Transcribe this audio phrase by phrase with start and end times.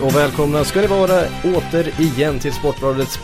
[0.00, 3.18] Hej och välkomna ska ni vara återigen till Sportbladets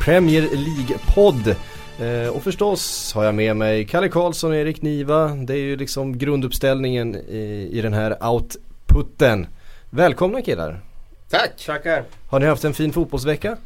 [0.00, 1.54] Premier League-podd.
[2.00, 5.28] Eh, och förstås har jag med mig Kalle Karlsson och Erik Niva.
[5.28, 9.46] Det är ju liksom grunduppställningen i, i den här outputten.
[9.90, 10.80] Välkomna killar!
[11.30, 11.64] Tack!
[11.66, 12.04] Tackar!
[12.28, 13.56] Har ni haft en fin fotbollsvecka?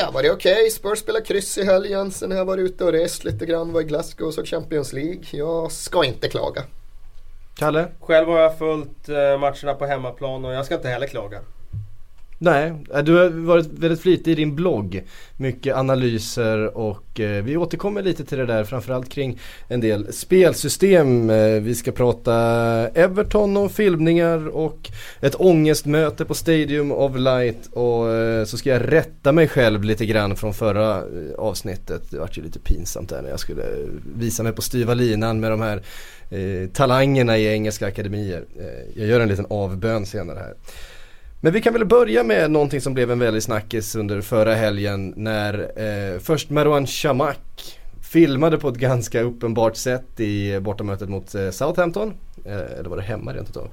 [0.00, 0.52] Ja, var det okej.
[0.52, 0.70] Okay.
[0.70, 2.10] Spurs spelade kryss i helgen.
[2.10, 3.72] Sen har jag varit ute och rest lite grann.
[3.72, 5.22] Var i Glasgow och såg Champions League.
[5.30, 6.62] Jag ska inte klaga.
[7.58, 7.88] Kalle?
[8.00, 11.40] Själv har jag följt eh, matcherna på hemmaplan och jag ska inte heller klaga.
[12.38, 15.02] Nej, eh, du har varit väldigt flitig i din blogg.
[15.36, 21.30] Mycket analyser och eh, vi återkommer lite till det där framförallt kring en del spelsystem.
[21.30, 22.34] Eh, vi ska prata
[22.88, 28.92] Everton och filmningar och ett ångestmöte på Stadium of Light och eh, så ska jag
[28.92, 32.10] rätta mig själv lite grann från förra eh, avsnittet.
[32.10, 35.40] Det var ju lite pinsamt där när jag skulle eh, visa mig på styva linan
[35.40, 35.82] med de här
[36.72, 38.44] talangerna i engelska akademier.
[38.94, 40.54] jag gör en liten avbön senare här.
[41.40, 45.14] Men vi kan väl börja med någonting som blev en väldig snackis under förra helgen
[45.16, 51.50] när eh, först Marwan Shamak filmade på ett ganska uppenbart sätt i bortamötet mot eh,
[51.50, 52.14] Southampton.
[52.44, 53.68] Eh, eller var det hemma rent utav.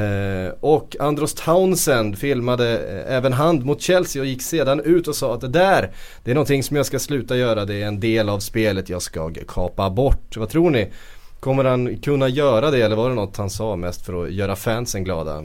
[0.00, 5.16] Eh, och Andros Townsend filmade eh, även hand mot Chelsea och gick sedan ut och
[5.16, 5.90] sa att det där,
[6.24, 9.02] det är någonting som jag ska sluta göra, det är en del av spelet jag
[9.02, 10.36] ska kapa bort.
[10.36, 10.92] Vad tror ni?
[11.40, 14.56] Kommer han kunna göra det eller var det något han sa mest för att göra
[14.56, 15.44] fansen glada?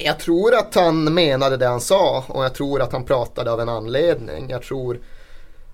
[0.00, 3.60] Jag tror att han menade det han sa och jag tror att han pratade av
[3.60, 4.50] en anledning.
[4.50, 5.00] Jag tror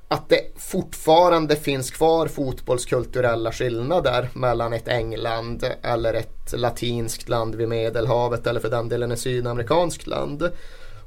[0.08, 7.68] att det fortfarande finns kvar fotbollskulturella skillnader mellan ett England eller ett latinskt land vid
[7.68, 10.50] Medelhavet eller för den delen ett sydamerikanskt land.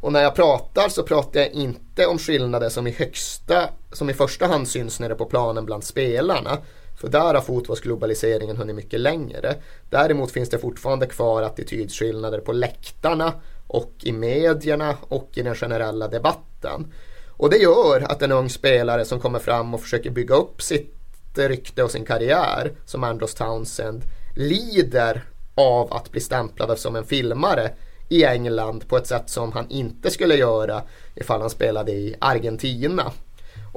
[0.01, 4.13] Och när jag pratar så pratar jag inte om skillnader som i högsta, som i
[4.13, 6.57] första hand syns nere på planen bland spelarna.
[6.97, 9.55] För där har fotbollsglobaliseringen hunnit mycket längre.
[9.89, 13.33] Däremot finns det fortfarande kvar attitydskillnader på läktarna
[13.67, 16.93] och i medierna och i den generella debatten.
[17.37, 20.95] Och det gör att en ung spelare som kommer fram och försöker bygga upp sitt
[21.35, 24.03] rykte och sin karriär som Andros Townsend
[24.35, 25.23] lider
[25.55, 27.71] av att bli stämplad som en filmare
[28.09, 30.81] i England på ett sätt som han inte skulle göra
[31.15, 33.11] ifall han spelade i Argentina.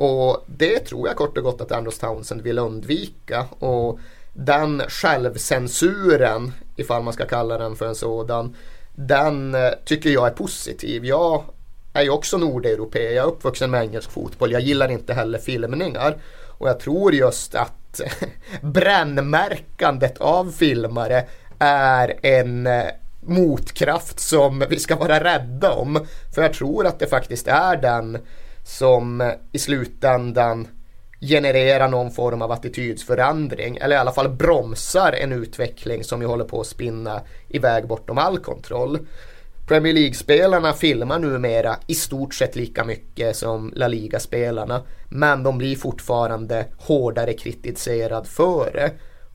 [0.01, 3.47] Och det tror jag kort och gott att Anders Townsend vill undvika.
[3.59, 3.99] Och
[4.33, 8.57] den självcensuren, ifall man ska kalla den för en sådan,
[8.95, 11.05] den eh, tycker jag är positiv.
[11.05, 11.45] Jag
[11.93, 16.17] är ju också nordeuropé, jag är uppvuxen med engelsk fotboll, jag gillar inte heller filmningar.
[16.59, 18.01] Och jag tror just att
[18.61, 21.25] brännmärkandet av filmare
[21.59, 22.85] är en eh,
[23.21, 26.07] motkraft som vi ska vara rädda om.
[26.35, 28.19] För jag tror att det faktiskt är den
[28.69, 30.69] som eh, i slutändan
[31.21, 36.45] genererar någon form av attitydsförändring eller i alla fall bromsar en utveckling som ju håller
[36.45, 38.99] på att spinna iväg bortom all kontroll.
[39.69, 45.77] Premier League-spelarna filmar numera i stort sett lika mycket som La Liga-spelarna men de blir
[45.77, 48.91] fortfarande hårdare kritiserad för det.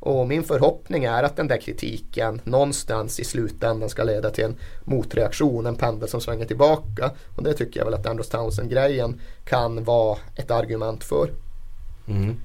[0.05, 4.55] Och min förhoppning är att den där kritiken någonstans i slutändan ska leda till en
[4.83, 7.11] motreaktion, en pendel som svänger tillbaka.
[7.35, 11.29] Och det tycker jag väl att Andros Townsend-grejen kan vara ett argument för.
[12.07, 12.35] Mm.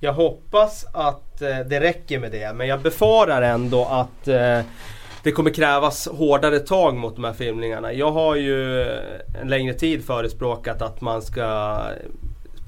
[0.00, 4.60] Jag hoppas att eh, det räcker med det, men jag befarar ändå att eh,
[5.22, 7.92] det kommer krävas hårdare tag mot de här filmningarna.
[7.92, 8.82] Jag har ju
[9.40, 11.78] en längre tid förespråkat att man ska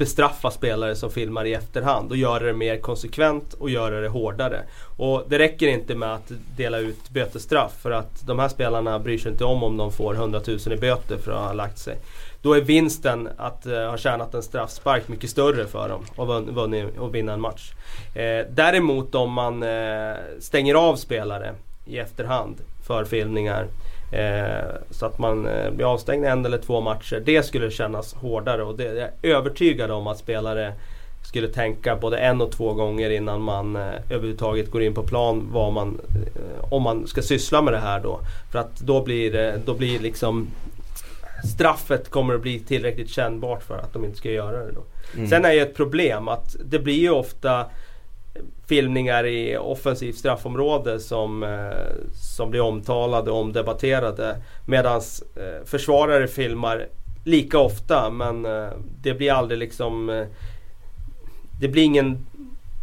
[0.01, 4.63] bestraffa spelare som filmar i efterhand och göra det mer konsekvent och göra det hårdare.
[4.97, 9.19] Och det räcker inte med att dela ut bötesstraff för att de här spelarna bryr
[9.19, 11.97] sig inte om om de får 100 000 i böter för att ha lagt sig.
[12.43, 16.99] Då är vinsten att uh, ha tjänat en straffspark mycket större för dem och, vunnit,
[16.99, 17.73] och vinna en match.
[18.15, 21.55] Eh, däremot om man eh, stänger av spelare
[21.87, 22.57] i efterhand
[22.87, 23.67] för filmningar
[24.13, 27.23] Eh, så att man eh, blir avstängd en eller två matcher.
[27.25, 30.73] Det skulle kännas hårdare och det, jag är övertygad om att spelare
[31.23, 35.49] skulle tänka både en och två gånger innan man eh, överhuvudtaget går in på plan
[35.53, 38.21] vad man, eh, om man ska syssla med det här då.
[38.53, 40.49] För att då blir det, då blir liksom
[41.55, 44.83] straffet kommer att bli tillräckligt kännbart för att de inte ska göra det då.
[45.15, 45.29] Mm.
[45.29, 47.67] Sen är ju ett problem att det blir ju ofta
[48.71, 54.37] filmningar i offensivt straffområde som, eh, som blir omtalade och omdebatterade.
[54.67, 55.01] Medan
[55.37, 56.89] eh, försvarare filmar
[57.25, 58.69] lika ofta men eh,
[59.03, 60.27] det blir aldrig liksom
[61.61, 62.27] Det blir ingen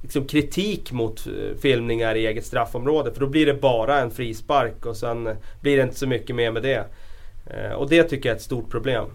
[0.03, 1.27] liksom, kritik mot
[1.61, 5.29] filmningar i eget straffområde för då blir det bara en frispark och sen
[5.61, 6.85] blir det inte så mycket mer med det.
[7.75, 9.05] Och det tycker jag är ett stort problem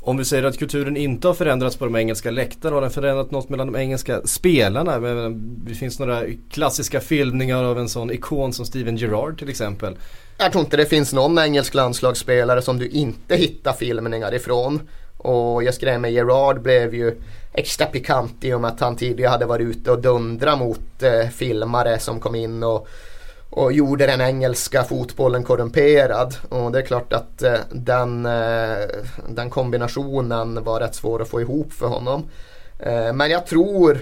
[0.00, 3.30] om vi säger att kulturen inte har förändrats på de engelska läktarna, har den förändrat
[3.30, 4.98] något mellan de engelska spelarna?
[5.38, 9.96] Det finns några klassiska filmningar av en sån ikon som Steven Gerrard till exempel.
[10.38, 14.80] Jag tror inte det finns någon engelsk landslagsspelare som du inte hittar filmningar ifrån.
[15.16, 17.20] Och just grejen med Gerard blev ju
[17.52, 21.28] extra pikant i och med att han tidigare hade varit ute och dundra mot eh,
[21.28, 22.88] filmare som kom in och,
[23.50, 26.36] och gjorde den engelska fotbollen korrumperad.
[26.48, 28.86] Och det är klart att eh, den, eh,
[29.28, 32.28] den kombinationen var rätt svår att få ihop för honom.
[32.78, 33.98] Eh, men jag tror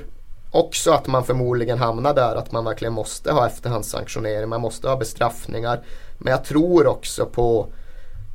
[0.51, 4.97] också att man förmodligen hamnar där att man verkligen måste ha efterhandssanktionering, man måste ha
[4.97, 5.83] bestraffningar.
[6.19, 7.67] Men jag tror också på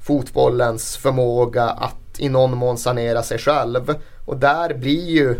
[0.03, 3.95] fotbollens förmåga att i någon mån sanera sig själv.
[4.25, 5.35] Och där blir ju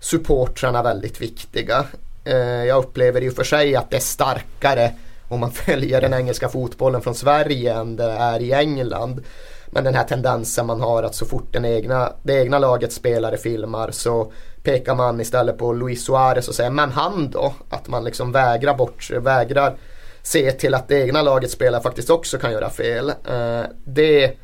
[0.00, 1.84] supportrarna väldigt viktiga.
[2.24, 4.92] Eh, jag upplever i och för sig att det är starkare
[5.28, 9.24] om man följer den engelska fotbollen från Sverige än det är i England.
[9.66, 13.36] Men den här tendensen man har att så fort den egna, det egna lagets spelare
[13.36, 14.32] filmar så
[14.62, 17.54] pekar man istället på Luis Suarez och säger men han då?
[17.70, 19.76] Att man liksom vägrar bort, vägrar
[20.22, 23.08] se till att det egna lagets spelare faktiskt också kan göra fel.
[23.08, 24.36] Eh, det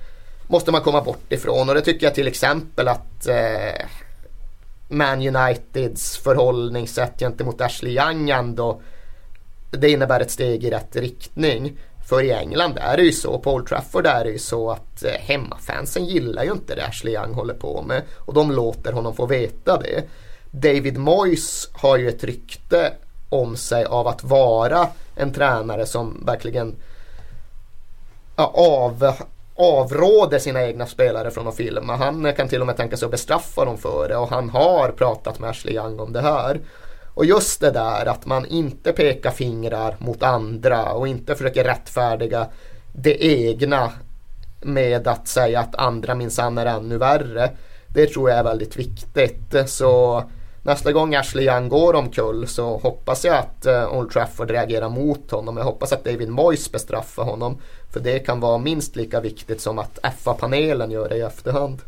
[0.47, 3.87] måste man komma bort ifrån och det tycker jag till exempel att eh,
[4.89, 8.81] man Uniteds förhållningssätt gentemot Ashley Young ändå
[9.71, 11.79] det innebär ett steg i rätt riktning.
[12.09, 15.05] För i England är det ju så, på Old Trafford är det ju så att
[15.05, 19.15] eh, hemmafansen gillar ju inte det Ashley Young håller på med och de låter honom
[19.15, 20.05] få veta det.
[20.51, 22.93] David Moyes har ju ett rykte
[23.29, 26.77] om sig av att vara en tränare som verkligen
[28.37, 29.13] ja, av,
[29.59, 31.97] avråder sina egna spelare från att filma.
[31.97, 34.89] Han kan till och med tänka sig att bestraffa dem för det och han har
[34.89, 36.61] pratat med Ashley Young om det här.
[37.15, 42.47] Och just det där att man inte pekar fingrar mot andra och inte försöker rättfärdiga
[42.93, 43.93] det egna
[44.61, 47.51] med att säga att andra minsann är ännu värre.
[47.89, 49.55] Det tror jag är väldigt viktigt.
[49.67, 50.23] Så
[50.63, 55.31] nästa gång Ashley Young går omkull så hoppas jag att eh, Old Trafford reagerar mot
[55.31, 55.57] honom.
[55.57, 57.61] Jag hoppas att David Moyes bestraffar honom.
[57.93, 61.83] För det kan vara minst lika viktigt som att FA-panelen gör det i efterhand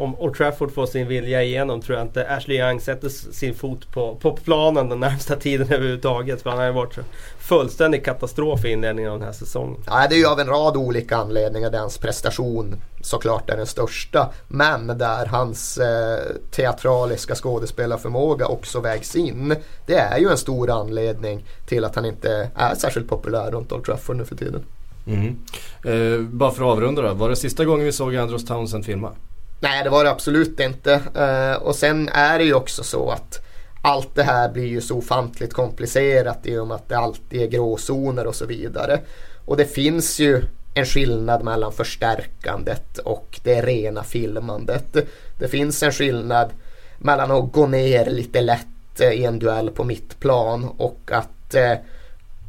[0.00, 3.92] om Old Trafford får sin vilja igenom tror jag inte Ashley Young sätter sin fot
[3.92, 6.42] på, på planen den närmsta tiden överhuvudtaget.
[6.42, 6.98] För han har ju varit
[7.38, 9.82] fullständig katastrof i inledningen av den här säsongen.
[9.86, 14.28] Ja, det är ju av en rad olika anledningar hans prestation såklart är den största.
[14.48, 16.20] Men där hans eh,
[16.50, 19.56] teatraliska skådespelarförmåga också vägs in.
[19.86, 23.84] Det är ju en stor anledning till att han inte är särskilt populär runt Old
[23.84, 24.64] Trafford nu för tiden.
[25.06, 25.36] Mm.
[25.84, 27.14] Eh, bara för att avrunda då.
[27.14, 29.12] Var det sista gången vi såg Andros Townsend filma?
[29.60, 31.00] Nej, det var det absolut inte.
[31.16, 33.46] Uh, och sen är det ju också så att
[33.82, 37.46] allt det här blir ju så ofantligt komplicerat i och med att det alltid är
[37.46, 39.00] gråzoner och så vidare.
[39.44, 40.42] Och det finns ju
[40.74, 44.96] en skillnad mellan förstärkandet och det rena filmandet.
[45.38, 46.50] Det finns en skillnad
[46.98, 51.72] mellan att gå ner lite lätt i en duell på mittplan och att eh,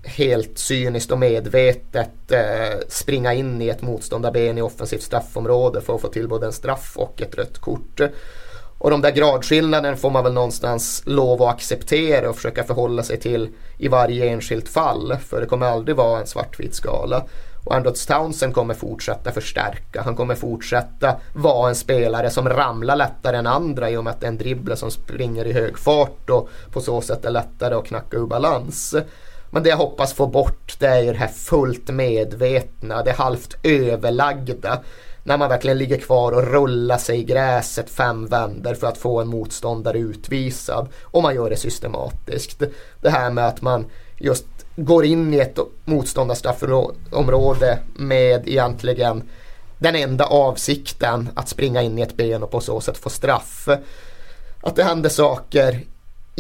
[0.04, 6.02] helt cyniskt och medvetet eh, springa in i ett motståndarben i offensivt straffområde för att
[6.02, 8.02] få till både en straff och ett rött kort.
[8.78, 13.20] Och de där gradskillnaden får man väl någonstans lov att acceptera och försöka förhålla sig
[13.20, 15.18] till i varje enskilt fall.
[15.18, 17.24] För det kommer aldrig vara en svartvit skala.
[17.66, 20.02] Och Androts Townsend kommer fortsätta förstärka.
[20.02, 24.22] Han kommer fortsätta vara en spelare som ramlar lättare än andra i och med att
[24.22, 27.76] det är en dribbler som springer i hög fart och på så sätt är lättare
[27.76, 28.96] att knacka ur balans.
[29.52, 33.56] Men det jag hoppas få bort det är ju det här fullt medvetna, det halvt
[33.64, 34.80] överlagda.
[35.24, 39.22] När man verkligen ligger kvar och rullar sig i gräset fem vänder för att få
[39.22, 40.88] en motståndare utvisad.
[41.02, 42.64] Och man gör det systematiskt.
[43.02, 43.86] Det här med att man
[44.18, 49.24] just går in i ett motståndarstraffområde med egentligen
[49.80, 53.70] den enda avsikten att springa in i ett ben och på så sätt få straff.
[54.62, 55.82] Att det händer saker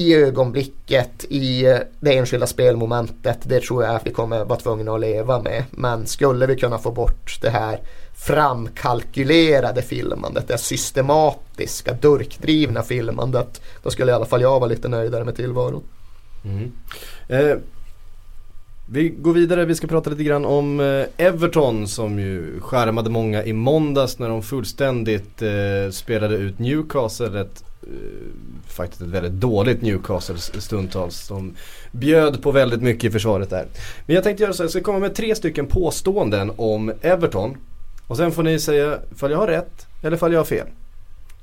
[0.02, 4.94] i ögonblicket, i eh, det enskilda spelmomentet, det tror jag att vi kommer vara tvungna
[4.94, 5.64] att leva med.
[5.72, 7.80] Men skulle vi kunna få bort det här
[8.16, 15.24] framkalkylerade filmandet, det systematiska, durkdrivna filmandet, då skulle i alla fall jag vara lite nöjdare
[15.24, 15.84] med tillvaron.
[16.46, 16.72] Mm.
[17.28, 17.58] Eh,
[18.92, 23.44] vi går vidare, vi ska prata lite grann om eh, Everton som ju skärmade många
[23.44, 27.42] i måndags när de fullständigt eh, spelade ut Newcastle.
[27.42, 31.28] Ett Eh, faktiskt ett väldigt dåligt Newcastle stundtals.
[31.28, 31.56] De
[31.92, 33.66] bjöd på väldigt mycket i försvaret där.
[34.06, 37.58] Men jag tänkte göra så här, jag ska komma med tre stycken påståenden om Everton.
[38.08, 40.68] Och sen får ni säga ifall jag har rätt eller ifall jag har fel.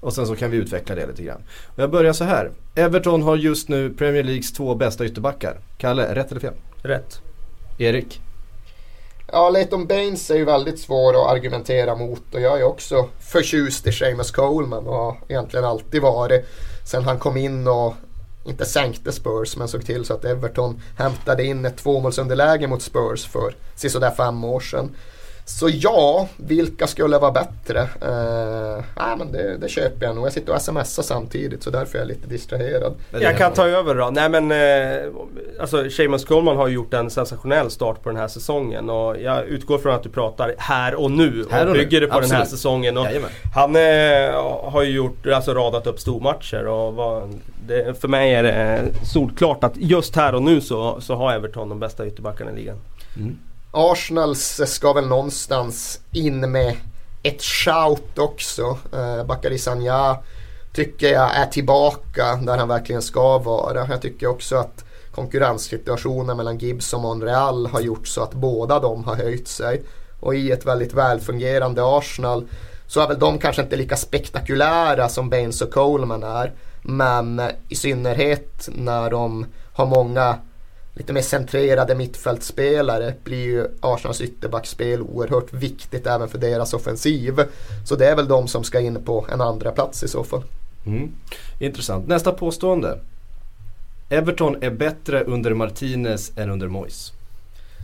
[0.00, 1.42] Och sen så kan vi utveckla det lite grann.
[1.66, 2.50] Och jag börjar så här.
[2.74, 5.58] Everton har just nu Premier Leagues två bästa ytterbackar.
[5.78, 6.54] Kalle, rätt eller fel?
[6.82, 7.27] Rätt.
[7.78, 8.20] Erik?
[9.32, 13.86] Ja, Leighton Baines är ju väldigt svår att argumentera mot och jag är också förtjust
[13.86, 16.46] i Seamus Coleman och har egentligen alltid varit
[16.84, 17.94] sen han kom in och
[18.44, 23.26] inte sänkte Spurs men såg till så att Everton hämtade in ett tvåmålsunderläge mot Spurs
[23.26, 24.96] för sisådär fem år sedan.
[25.48, 27.80] Så ja, vilka skulle vara bättre?
[27.80, 30.26] Uh, nej, men det, det, köper jag nog.
[30.26, 32.94] Jag sitter och smsar samtidigt så därför är jag lite distraherad.
[33.10, 34.10] Jag kan ta över då.
[34.12, 35.12] Nej men eh,
[35.60, 39.78] alltså Seamus Coleman har gjort en sensationell start på den här säsongen och jag utgår
[39.78, 42.30] från att du pratar här och nu och, och bygger det på Absolut.
[42.30, 42.96] den här säsongen.
[42.96, 43.06] Och
[43.54, 47.28] han eh, har ju gjort, alltså radat upp stormatcher och var,
[47.66, 51.68] det, för mig är det solklart att just här och nu så, så har Everton
[51.68, 52.76] de bästa ytterbackarna i ligan.
[53.16, 53.38] Mm.
[53.78, 56.76] Arsenals ska väl någonstans in med
[57.22, 58.78] ett shout också.
[58.92, 60.18] Eh, Bakary Sanja
[60.72, 63.86] tycker jag är tillbaka där han verkligen ska vara.
[63.90, 69.04] Jag tycker också att konkurrenssituationen mellan Gibbs och Monreal har gjort så att båda de
[69.04, 69.82] har höjt sig.
[70.20, 72.48] Och i ett väldigt välfungerande Arsenal
[72.86, 76.52] så är väl de kanske inte lika spektakulära som Baines och Coleman är.
[76.82, 80.38] Men i synnerhet när de har många
[80.98, 87.40] lite mer centrerade mittfältspelare blir ju Arsenals ytterbackspel oerhört viktigt även för deras offensiv.
[87.84, 90.42] Så det är väl de som ska in på en andra plats i så fall.
[90.86, 91.12] Mm.
[91.58, 92.08] Intressant.
[92.08, 92.98] Nästa påstående.
[94.08, 97.12] Everton är bättre under Martinez än under Moyes.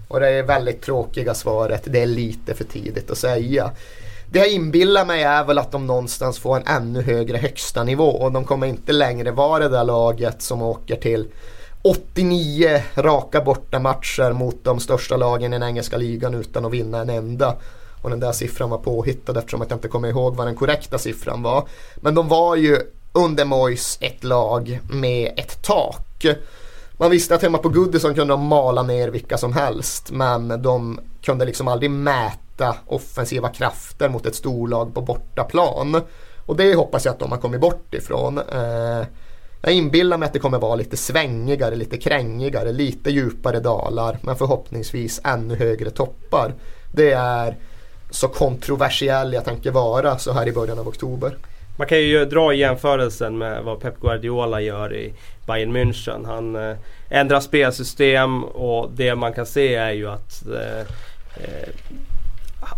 [0.08, 1.82] Och det är väldigt tråkiga svaret.
[1.84, 3.70] Det är lite för tidigt att säga.
[4.30, 8.08] Det jag inbillar mig är väl att de någonstans får en ännu högre högsta nivå
[8.08, 11.26] och de kommer inte längre vara det där laget som åker till
[11.84, 17.10] 89 raka bortamatcher mot de största lagen i den engelska ligan utan att vinna en
[17.10, 17.56] enda.
[18.02, 21.42] Och den där siffran var påhittad eftersom jag inte kommer ihåg vad den korrekta siffran
[21.42, 21.68] var.
[21.96, 22.78] Men de var ju
[23.12, 26.26] under Moyes ett lag med ett tak.
[26.92, 31.00] Man visste att hemma på Goodison kunde de mala ner vilka som helst men de
[31.22, 36.00] kunde liksom aldrig mäta offensiva krafter mot ett storlag på bortaplan.
[36.46, 38.38] Och det hoppas jag att de har kommit bort ifrån.
[38.38, 39.06] Eh,
[39.64, 44.36] jag inbillar mig att det kommer vara lite svängigare, lite krängigare, lite djupare dalar men
[44.36, 46.54] förhoppningsvis ännu högre toppar.
[46.92, 47.56] Det är
[48.10, 51.36] så kontroversiell jag tänker vara så här i början av oktober.
[51.78, 55.14] Man kan ju dra jämförelsen med vad Pep Guardiola gör i
[55.46, 56.26] Bayern München.
[56.26, 56.76] Han eh,
[57.08, 60.80] ändrar spelsystem och det man kan se är ju att eh,
[61.36, 61.68] eh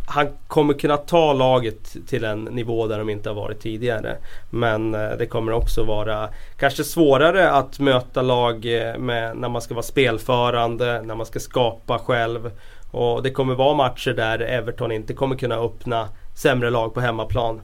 [0.07, 4.16] han kommer kunna ta laget till en nivå där de inte har varit tidigare.
[4.50, 6.28] Men eh, det kommer också vara
[6.59, 11.40] kanske svårare att möta lag eh, med, när man ska vara spelförande, när man ska
[11.40, 12.50] skapa själv.
[12.90, 17.61] Och det kommer vara matcher där Everton inte kommer kunna öppna sämre lag på hemmaplan.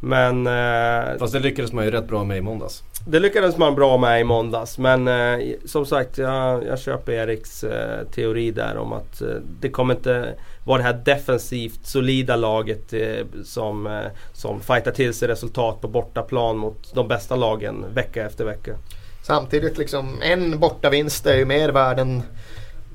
[0.00, 0.46] Men...
[0.46, 2.82] Eh, Fast det lyckades man ju rätt bra med i måndags.
[3.06, 4.78] Det lyckades man bra med i måndags.
[4.78, 9.28] Men eh, som sagt, jag, jag köper Eriks eh, teori där om att eh,
[9.60, 15.14] det kommer inte vara det här defensivt solida laget eh, som, eh, som fightar till
[15.14, 18.74] sig resultat på bortaplan mot de bästa lagen vecka efter vecka.
[19.22, 22.22] Samtidigt liksom en bortavinst är ju mer värd än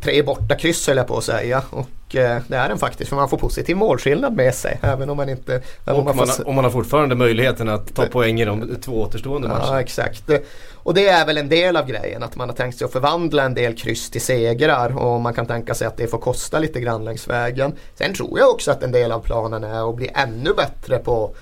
[0.03, 1.63] tre borta kryss höll jag på att säga.
[1.69, 4.79] Och eh, det är den faktiskt för man får positiv målskillnad med sig.
[4.81, 5.61] Även om man inte...
[5.85, 6.53] Och om man, får...
[6.53, 9.65] man har fortfarande möjligheten att ta poäng i de två återstående matcherna.
[9.67, 10.29] Ja exakt.
[10.73, 13.43] Och det är väl en del av grejen att man har tänkt sig att förvandla
[13.43, 14.97] en del kryss till segrar.
[14.97, 17.73] Och man kan tänka sig att det får kosta lite grann längs vägen.
[17.95, 21.25] Sen tror jag också att en del av planen är att bli ännu bättre på
[21.25, 21.35] att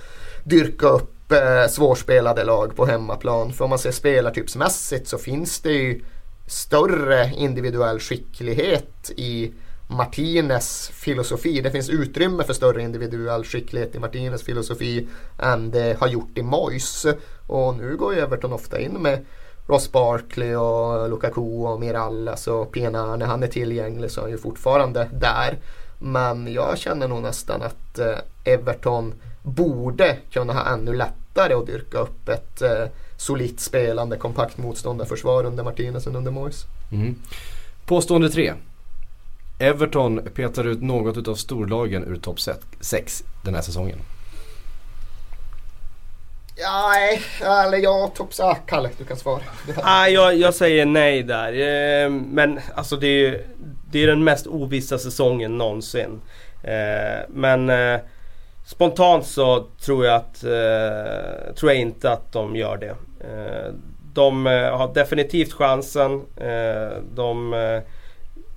[0.44, 3.53] dyrka upp eh, svårspelade lag på hemmaplan.
[3.53, 6.01] För om man ser spelartypsmässigt så finns det ju
[6.48, 9.52] större individuell skicklighet i
[9.88, 11.62] Martinez filosofi.
[11.62, 15.08] Det finns utrymme för större individuell skicklighet i Martinez filosofi
[15.40, 17.06] än det har gjort i Moyes.
[17.48, 19.26] Och nu går ju Everton ofta in med
[19.68, 23.16] Ross Barkley och Lukaku och Mirallas och Pena.
[23.16, 25.58] När han är tillgänglig så är han ju fortfarande där.
[26.00, 31.98] Men jag känner nog nästan att eh, Everton borde kunna ha ännu lättare att dyrka
[31.98, 32.86] upp ett eh,
[33.22, 36.66] solitt spelande, kompakt motståndarförsvar under Martinez än under Moyes.
[36.92, 37.16] Mm.
[37.86, 38.54] Påstående tre.
[39.60, 42.40] Everton petar ut något av storlagen ur topp
[42.80, 43.98] 6 den här säsongen.
[46.56, 49.42] Ja, nej, eller ja, topp ah, Kalle, du kan svara.
[49.84, 51.54] ah, jag, jag säger nej där.
[51.54, 53.46] Eh, men alltså det är,
[53.92, 56.22] det är den mest ovissa säsongen någonsin.
[56.63, 58.00] Eh, men eh,
[58.66, 62.96] Spontant så tror jag, att, eh, tror jag inte att de gör det.
[63.24, 63.74] Eh,
[64.13, 66.22] de eh, har definitivt chansen.
[66.38, 67.56] Eh, de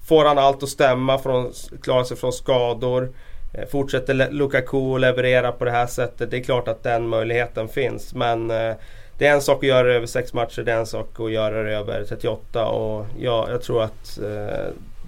[0.08, 1.52] Får han allt att stämma, från,
[1.82, 3.12] klara sig från skador.
[3.70, 6.30] Fortsätter Lukaku leverera på det här sättet.
[6.30, 8.14] Det är klart att den möjligheten finns.
[8.14, 11.20] Men det är en sak att göra det över sex matcher, det är en sak
[11.20, 12.66] att göra det över 38.
[12.66, 14.18] Och jag, jag tror att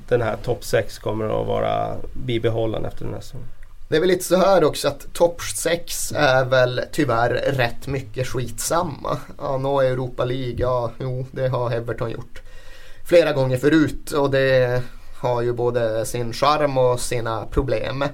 [0.09, 3.49] den här topp 6 kommer att vara bibehållen efter den här säsongen.
[3.89, 8.27] Det är väl lite så här också att topp 6 är väl tyvärr rätt mycket
[8.27, 9.19] skitsamma.
[9.39, 12.43] Ja, nå Europa League, ja, jo, det har Everton gjort
[13.05, 14.83] flera gånger förut och det
[15.17, 18.05] har ju både sin charm och sina problem.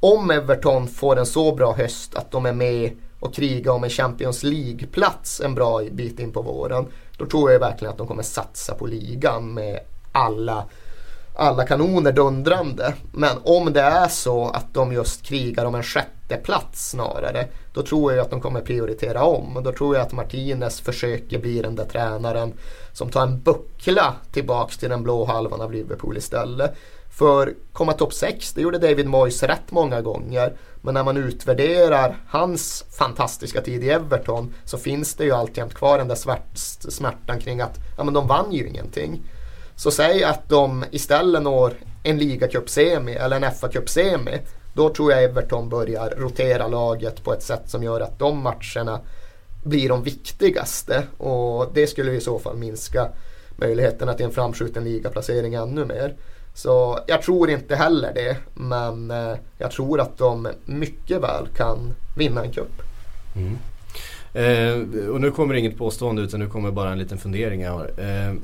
[0.00, 2.90] Om Everton får en så bra höst att de är med
[3.20, 6.86] och krigar om en Champions League-plats en bra bit in på våren.
[7.16, 9.80] Då tror jag verkligen att de kommer satsa på ligan med
[10.12, 10.64] alla
[11.38, 12.94] alla kanoner dundrande.
[13.12, 17.48] Men om det är så att de just krigar om en sjätte plats snarare.
[17.74, 19.56] Då tror jag att de kommer prioritera om.
[19.56, 22.52] Och då tror jag att Martinez försöker bli den där tränaren
[22.92, 26.74] som tar en buckla tillbaks till den blå halvan av Liverpool istället.
[27.18, 30.56] För komma topp 6, det gjorde David Moyes rätt många gånger.
[30.82, 35.98] Men när man utvärderar hans fantastiska tid i Everton så finns det ju alltjämt kvar
[35.98, 36.18] den där
[36.90, 39.22] smärtan kring att ja, men de vann ju ingenting.
[39.78, 44.38] Så säg att de istället når en ligacup-semi eller en FA-cup-semi.
[44.74, 49.00] Då tror jag Everton börjar rotera laget på ett sätt som gör att de matcherna
[49.64, 51.02] blir de viktigaste.
[51.18, 53.08] Och det skulle i så fall minska
[53.56, 56.14] möjligheterna till en framskjuten ligaplacering ännu mer.
[56.54, 58.36] Så jag tror inte heller det.
[58.54, 62.82] Men eh, jag tror att de mycket väl kan vinna en cup.
[63.36, 63.58] Mm.
[64.32, 67.90] Eh, och nu kommer inget påstående utan nu kommer bara en liten fundering här.
[67.98, 68.34] Eh,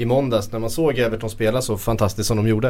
[0.00, 2.68] i måndags när man såg Everton spela så fantastiskt som de gjorde.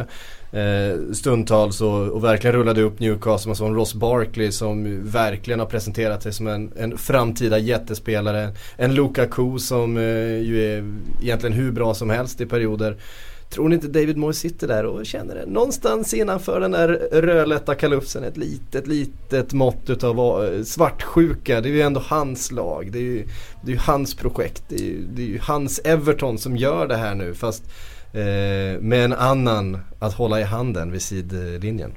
[0.52, 3.48] Eh, stundtals och, och, verkligen rullade upp Newcastle.
[3.48, 8.54] Man såg en Ross Barkley som verkligen har presenterat sig som en, en framtida jättespelare.
[8.76, 10.02] En Lukaku som eh,
[10.38, 10.84] ju är
[11.22, 12.96] egentligen hur bra som helst i perioder.
[13.50, 17.74] Tror ni inte David Moyes sitter där och känner det någonstans innanför den där rödlätta
[17.74, 21.60] kalufsen ett litet, litet mått utav eh, svartsjuka.
[21.60, 22.92] Det är ju ändå hans lag.
[22.92, 23.26] Det är ju,
[23.62, 24.62] det är ju hans projekt.
[24.68, 27.64] Det är ju, det är ju hans Everton som gör det här nu fast
[28.12, 31.92] eh, med en annan att hålla i handen vid sidlinjen.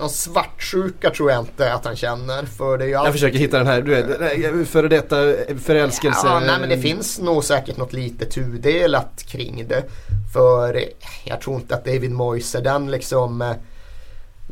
[0.00, 2.44] Någon svartsjuka tror jag inte att han känner.
[2.44, 3.06] För det är alltid...
[3.06, 5.16] Jag försöker hitta den här, du vet, före detta
[5.62, 6.26] förälskelse.
[6.26, 9.84] Ja, nej men det finns nog säkert något lite tudelat kring det.
[10.32, 10.84] För
[11.24, 13.54] jag tror inte att David Moyes är den liksom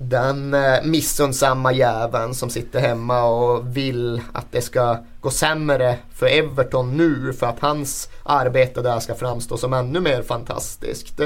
[0.00, 6.26] den eh, missundsamma jäveln som sitter hemma och vill att det ska gå sämre för
[6.26, 11.20] Everton nu för att hans arbete där ska framstå som ännu mer fantastiskt.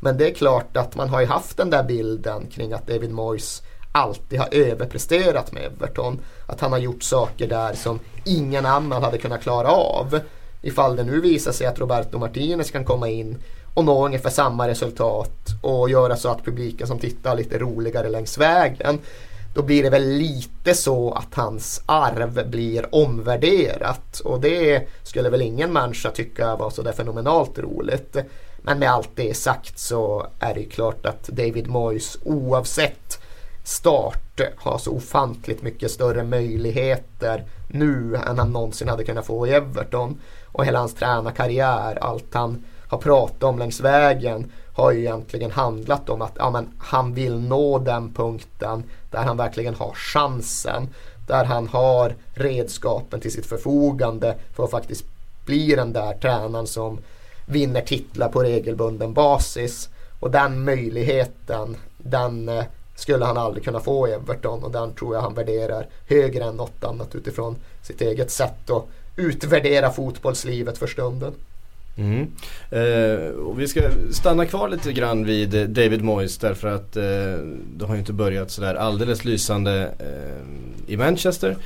[0.00, 3.10] Men det är klart att man har ju haft den där bilden kring att David
[3.10, 6.20] Moyes alltid har överpresterat med Everton.
[6.46, 10.20] Att han har gjort saker där som ingen annan hade kunnat klara av.
[10.62, 13.38] Ifall det nu visar sig att Roberto Martinez kan komma in
[13.74, 18.38] och nå ungefär samma resultat och göra så att publiken som tittar lite roligare längs
[18.38, 18.98] vägen.
[19.54, 25.42] Då blir det väl lite så att hans arv blir omvärderat och det skulle väl
[25.42, 28.16] ingen människa tycka var så där fenomenalt roligt.
[28.68, 33.18] Men med allt det sagt så är det ju klart att David Moyes oavsett
[33.64, 39.50] start har så ofantligt mycket större möjligheter nu än han någonsin hade kunnat få i
[39.50, 40.20] Everton.
[40.46, 46.08] Och hela hans tränarkarriär, allt han har pratat om längs vägen har ju egentligen handlat
[46.08, 50.88] om att ja, men han vill nå den punkten där han verkligen har chansen.
[51.26, 55.04] Där han har redskapen till sitt förfogande för att faktiskt
[55.44, 56.98] bli den där tränaren som
[57.48, 59.88] vinner titlar på regelbunden basis.
[60.20, 62.64] Och den möjligheten, den eh,
[62.96, 66.56] skulle han aldrig kunna få i Everton och den tror jag han värderar högre än
[66.56, 68.84] något annat utifrån sitt eget sätt att
[69.16, 71.32] utvärdera fotbollslivet för stunden.
[71.98, 72.26] Mm.
[72.70, 77.02] Eh, och vi ska stanna kvar lite grann vid David Moyes därför att eh,
[77.76, 81.56] det har ju inte börjat sådär alldeles lysande eh, i Manchester.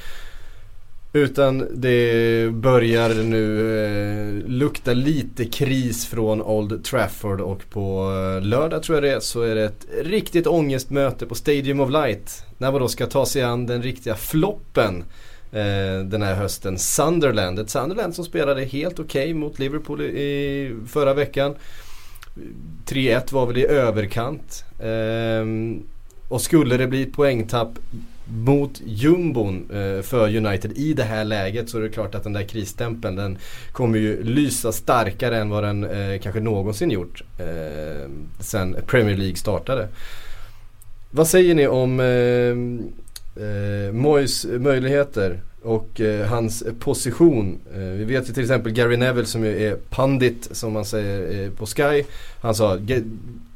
[1.15, 8.83] Utan det börjar nu eh, lukta lite kris från Old Trafford och på eh, lördag
[8.83, 12.45] tror jag det är så är det ett riktigt ångestmöte på Stadium of Light.
[12.59, 15.05] När man då ska ta sig an den riktiga floppen
[15.53, 16.79] eh, den här hösten.
[16.79, 21.55] Sunderland, ett Sunderland som spelade helt okej okay mot Liverpool i, i, förra veckan.
[22.87, 24.65] 3-1 var väl i överkant.
[24.79, 25.47] Eh,
[26.29, 27.79] och skulle det bli poängtapp
[28.25, 32.33] mot jumbon eh, för United i det här läget så är det klart att den
[32.33, 33.39] där krisstämpeln den
[33.73, 38.09] kommer ju lysa starkare än vad den eh, kanske någonsin gjort eh,
[38.41, 39.89] sen Premier League startade.
[41.11, 47.59] Vad säger ni om eh, Moyes möjligheter och eh, hans position.
[47.75, 51.51] Eh, vi vet ju till exempel Gary Neville som ju är pandit som man säger
[51.51, 52.05] på Sky.
[52.41, 52.79] Han sa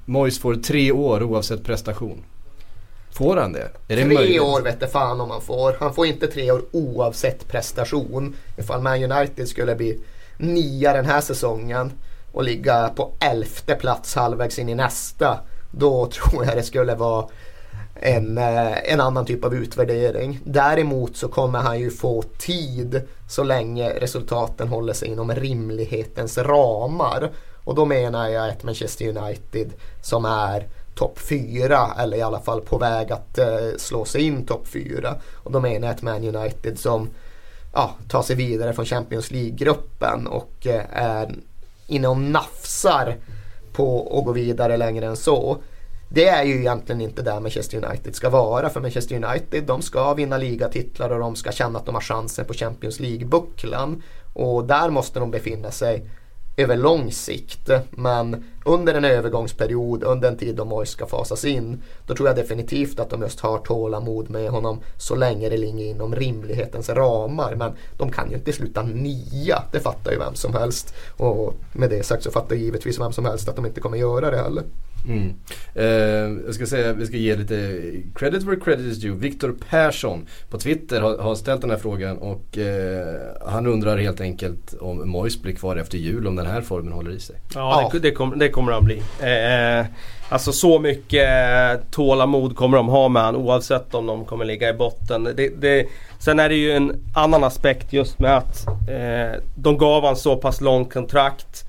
[0.04, 2.22] Moyes får tre år oavsett prestation.
[3.16, 3.68] Får han det?
[3.86, 4.40] Det tre möjligt?
[4.40, 5.76] år vet fan om han får.
[5.80, 8.36] Han får inte tre år oavsett prestation.
[8.58, 10.00] Ifall Man United skulle bli
[10.38, 11.92] nia den här säsongen
[12.32, 15.38] och ligga på elfte plats halvvägs in i nästa.
[15.70, 17.26] Då tror jag det skulle vara
[17.94, 20.40] en, eh, en annan typ av utvärdering.
[20.44, 27.30] Däremot så kommer han ju få tid så länge resultaten håller sig inom rimlighetens ramar.
[27.64, 30.66] Och då menar jag ett Manchester United som är
[30.96, 35.14] topp 4 eller i alla fall på väg att eh, slå sig in topp 4.
[35.34, 37.08] Och då menar jag ett Man United som
[37.72, 41.34] ja, tar sig vidare från Champions League-gruppen och eh, är
[41.86, 43.16] inne och nafsar
[43.72, 45.56] på att gå vidare längre än så.
[46.08, 48.68] Det är ju egentligen inte där Manchester United ska vara.
[48.68, 52.44] För Manchester United de ska vinna ligatitlar och de ska känna att de har chansen
[52.44, 54.02] på Champions League-bucklan.
[54.32, 56.10] Och där måste de befinna sig
[56.56, 57.70] över lång sikt.
[57.90, 61.82] Men under en övergångsperiod, under en tid då Moise ska fasas in.
[62.06, 65.84] Då tror jag definitivt att de just har tålamod med honom så länge det ligger
[65.84, 67.54] inom rimlighetens ramar.
[67.54, 70.94] Men de kan ju inte sluta nia, det fattar ju vem som helst.
[71.16, 74.30] Och med det sagt så fattar givetvis vem som helst att de inte kommer göra
[74.30, 74.64] det heller.
[75.08, 75.34] Mm.
[75.74, 77.80] Eh, jag ska säga, vi ska ge lite
[78.14, 79.16] credit where credit is due.
[79.16, 83.16] Viktor Persson på Twitter har, har, ställt den här frågan och eh,
[83.46, 87.10] han undrar helt enkelt om Mois blir kvar efter jul om den här formen håller
[87.10, 87.36] i sig.
[87.54, 87.90] Ja, ja.
[87.92, 89.02] Det, det, kom, det, kommer han bli.
[89.20, 89.86] Eh,
[90.28, 91.28] alltså så mycket
[91.90, 95.24] tålamod kommer de ha med han oavsett om de kommer ligga i botten.
[95.36, 95.86] Det, det,
[96.18, 100.36] sen är det ju en annan aspekt just med att eh, de gav han så
[100.36, 101.65] pass långt kontrakt.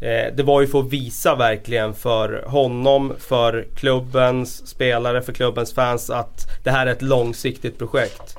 [0.00, 5.74] Eh, det var ju för att visa verkligen för honom, för klubbens spelare, för klubbens
[5.74, 8.36] fans att det här är ett långsiktigt projekt.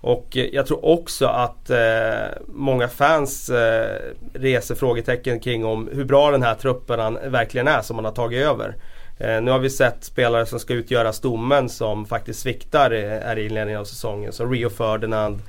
[0.00, 3.96] Och eh, jag tror också att eh, många fans eh,
[4.34, 8.46] reser frågetecken kring om hur bra den här truppen verkligen är som man har tagit
[8.46, 8.76] över.
[9.18, 13.46] Eh, nu har vi sett spelare som ska utgöra stommen som faktiskt sviktar eh, i
[13.46, 14.32] inledningen av säsongen.
[14.32, 15.42] Som Rio Ferdinand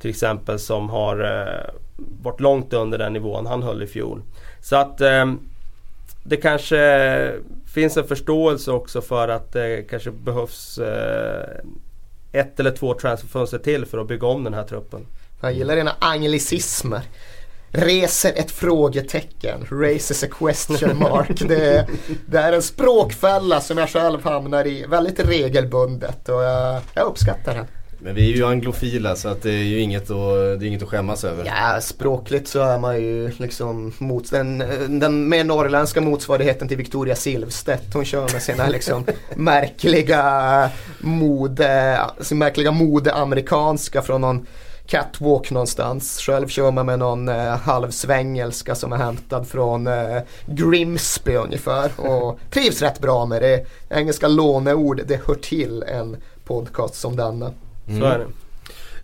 [0.00, 1.74] till exempel som har eh,
[2.22, 4.22] varit långt under den nivån han höll i fjol.
[4.60, 5.32] Så att eh,
[6.22, 7.32] det kanske
[7.74, 11.60] finns en förståelse också för att det kanske behövs eh,
[12.32, 15.06] ett eller två transferfönster till för att bygga om den här truppen.
[15.40, 17.00] Jag gillar dina anglicismer.
[17.72, 21.48] Reser ett frågetecken, raises a question mark.
[21.48, 21.86] Det,
[22.26, 27.54] det, är en språkfälla som jag själv hamnar i väldigt regelbundet och jag, jag uppskattar
[27.54, 27.66] den.
[28.02, 30.82] Men vi är ju anglofila så att det är ju inget att, det är inget
[30.82, 31.44] att skämmas över.
[31.44, 34.58] Ja, språkligt så är man ju liksom mot den,
[34.88, 37.94] den mer norrländska motsvarigheten till Victoria Silvstedt.
[37.94, 44.46] Hon kör med sina liksom märkliga mode, sin märkliga mode-amerikanska från någon
[44.86, 46.18] catwalk någonstans.
[46.20, 52.00] Själv kör man med någon eh, halvsvengelska som är hämtad från eh, Grimsby ungefär.
[52.00, 53.66] Och trivs rätt bra med det.
[53.90, 57.52] Engelska låneord, det hör till en podcast som denna.
[57.88, 58.00] Mm.
[58.00, 58.26] Så är det.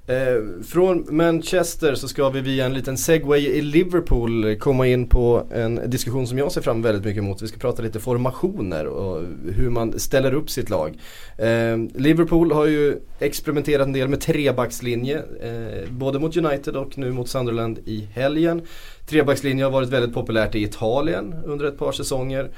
[0.08, 5.46] Eh, från Manchester så ska vi via en liten segway i Liverpool komma in på
[5.50, 7.42] en diskussion som jag ser fram väldigt mycket emot.
[7.42, 10.98] Vi ska prata lite formationer och hur man ställer upp sitt lag.
[11.38, 15.18] Eh, Liverpool har ju experimenterat en del med trebackslinje.
[15.18, 18.62] Eh, både mot United och nu mot Sunderland i helgen.
[19.06, 22.50] Trebackslinje har varit väldigt populärt i Italien under ett par säsonger.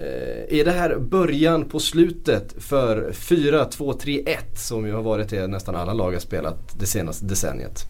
[0.00, 5.76] Eh, är det här början på slutet för 4-2-3-1 som ju har varit det nästan
[5.76, 7.84] alla lag har spelat det senaste decenniet?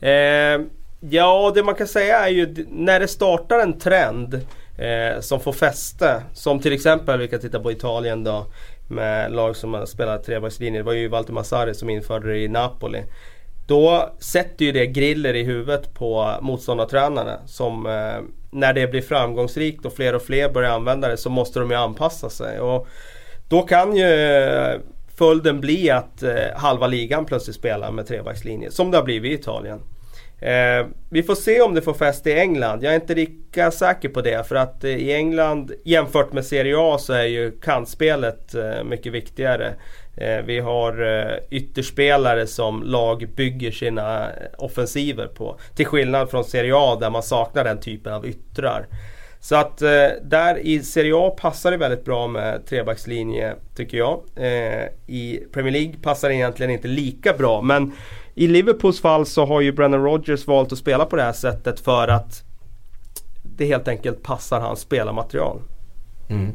[0.00, 0.66] Eh,
[1.00, 4.34] ja, det man kan säga är ju när det startar en trend
[4.78, 6.22] eh, som får fäste.
[6.32, 8.46] Som till exempel, vi kan titta på Italien då.
[8.88, 10.80] Med lag som har spelat trebackslinje.
[10.80, 13.02] Det var ju Valter Massari som införde det i Napoli.
[13.66, 19.86] Då sätter ju det griller i huvudet på motståndartränarna som eh, när det blir framgångsrikt
[19.86, 22.60] och fler och fler börjar använda det så måste de ju anpassa sig.
[22.60, 22.88] Och
[23.48, 24.80] då kan ju eh,
[25.18, 29.34] följden bli att eh, halva ligan plötsligt spelar med trebackslinje som det har blivit i
[29.34, 29.80] Italien.
[30.44, 32.82] Eh, vi får se om det får fäste i England.
[32.82, 36.74] Jag är inte lika säker på det för att eh, i England jämfört med Serie
[36.78, 39.74] A så är ju kantspelet eh, mycket viktigare.
[40.16, 45.58] Eh, vi har eh, ytterspelare som lag bygger sina eh, offensiver på.
[45.74, 48.86] Till skillnad från Serie A där man saknar den typen av yttrar.
[49.40, 49.78] Så att
[50.22, 54.20] där i Serie A passar det väldigt bra med trebackslinje tycker jag.
[55.06, 57.92] I Premier League passar det egentligen inte lika bra men
[58.34, 61.80] i Liverpools fall så har ju Brennan Rodgers valt att spela på det här sättet
[61.80, 62.42] för att
[63.42, 65.60] det helt enkelt passar hans spelarmaterial.
[66.30, 66.52] Mm.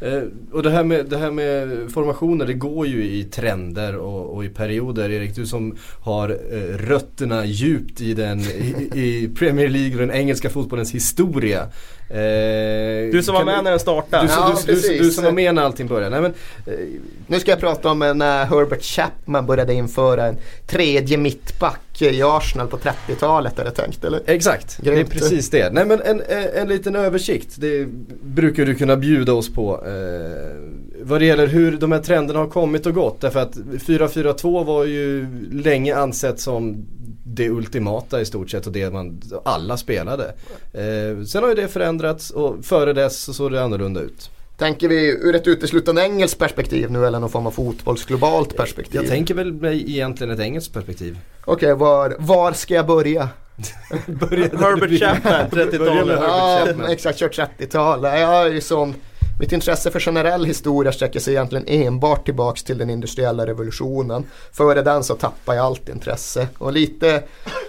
[0.00, 4.36] Eh, och det här, med, det här med formationer det går ju i trender och,
[4.36, 5.10] och i perioder.
[5.10, 10.10] Erik, du som har eh, rötterna djupt i, den, i, i, Premier League och den
[10.10, 11.66] engelska fotbollens historia.
[12.08, 14.26] Eh, du som var med när den startade.
[14.26, 16.20] Du, ja, du, du, du, som var med när allting började.
[16.20, 16.80] Nej, men, eh,
[17.26, 22.66] nu ska jag prata om när Herbert Chapman började införa en tredje mittback i Arsenal
[22.66, 24.20] på 30-talet är det tänkt eller?
[24.26, 25.10] Exakt, Grymt.
[25.10, 25.72] det är precis det.
[25.72, 26.22] Nej men en,
[26.54, 27.86] en liten översikt, det
[28.22, 29.86] brukar du kunna bjuda oss på.
[29.86, 30.56] Eh,
[31.02, 33.20] vad det gäller hur de här trenderna har kommit och gått.
[33.20, 36.86] Därför att 4-4-2 var ju länge ansett som
[37.28, 40.34] det ultimata i stort sett och det man alla spelade.
[40.72, 44.30] Eh, sen har ju det förändrats och före dess så såg det annorlunda ut.
[44.56, 49.00] Tänker vi ur ett uteslutande engelskt perspektiv nu eller någon form av fotbollsglobalt perspektiv?
[49.00, 51.18] Jag tänker väl mig egentligen ett engelskt perspektiv.
[51.44, 53.28] Okej, okay, var, var ska jag börja?
[54.06, 56.18] Herbert Chapman, 30-talet.
[56.22, 58.04] Ja, exakt, kört 30-tal.
[58.04, 58.94] Jag har ju sån
[59.38, 64.24] mitt intresse för generell historia sträcker sig egentligen enbart tillbaks till den industriella revolutionen.
[64.52, 66.48] Före den så tappade jag allt intresse.
[66.58, 67.22] Och lite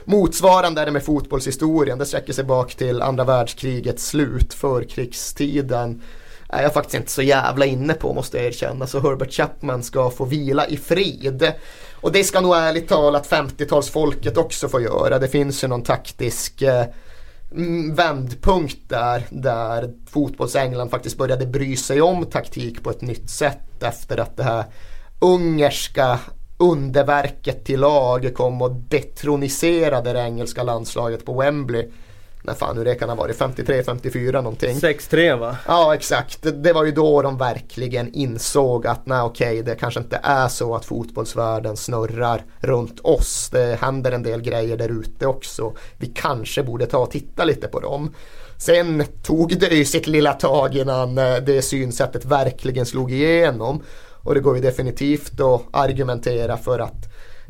[0.06, 1.98] motsvarande är det med fotbollshistorien.
[1.98, 6.02] Det sträcker sig bak till andra världskrigets slut, förkrigstiden
[6.50, 8.88] är jag faktiskt inte så jävla inne på måste jag erkänna.
[8.88, 11.54] Så Herbert Chapman ska få vila i frid.
[11.94, 15.20] Och det ska nog ärligt talat 50-talsfolket också få göra.
[15.20, 16.86] Det finns ju någon taktisk eh,
[17.52, 23.84] Mm, vändpunkt där, där fotbolls-England faktiskt började bry sig om taktik på ett nytt sätt
[23.84, 24.66] efter att det här
[25.20, 26.20] ungerska
[26.58, 31.92] underverket till lag kom och detroniserade det engelska landslaget på Wembley
[32.48, 34.78] när fan hur det kan ha varit, 53, 54 någonting.
[34.78, 35.58] 6-3 va?
[35.68, 40.00] Ja exakt, det, det, var ju då de verkligen insåg att nej okej det kanske
[40.00, 43.50] inte är så att fotbollsvärlden snurrar runt oss.
[43.52, 45.74] Det händer en del grejer där ute också.
[45.98, 48.14] Vi kanske borde ta och titta lite på dem.
[48.58, 53.84] Sen tog det ju sitt lilla tag innan eh, det synsättet verkligen slog igenom.
[54.24, 57.07] Och det går ju definitivt att argumentera för att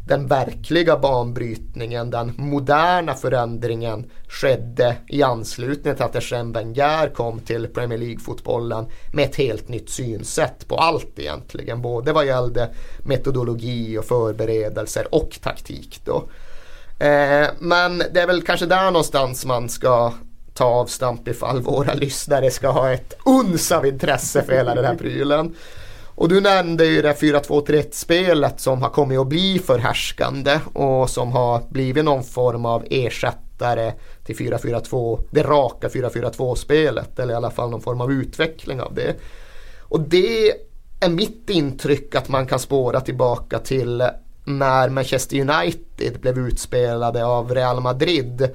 [0.07, 7.67] den verkliga banbrytningen, den moderna förändringen skedde i anslutning till att Etienne Wenger kom till
[7.67, 11.81] Premier League-fotbollen med ett helt nytt synsätt på allt egentligen.
[11.81, 16.15] Både vad gällde metodologi och förberedelser och taktik då.
[17.05, 20.13] Eh, men det är väl kanske där någonstans man ska
[20.53, 24.95] ta avstamp ifall våra lyssnare ska ha ett uns av intresse för hela den här
[24.95, 25.55] prylen.
[26.17, 31.63] Och du nämnde ju det 4-2-3-1-spelet som har kommit att bli förhärskande och som har
[31.69, 33.93] blivit någon form av ersättare
[34.25, 39.15] till 4-4-2, det raka 4-4-2-spelet eller i alla fall någon form av utveckling av det.
[39.81, 40.51] Och det
[40.99, 44.03] är mitt intryck att man kan spåra tillbaka till
[44.43, 48.49] när Manchester United blev utspelade av Real Madrid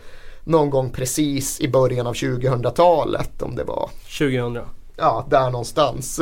[0.44, 3.90] någon gång precis i början av 2000-talet om det var.
[4.18, 4.58] 2000.
[4.96, 6.20] Ja, där någonstans.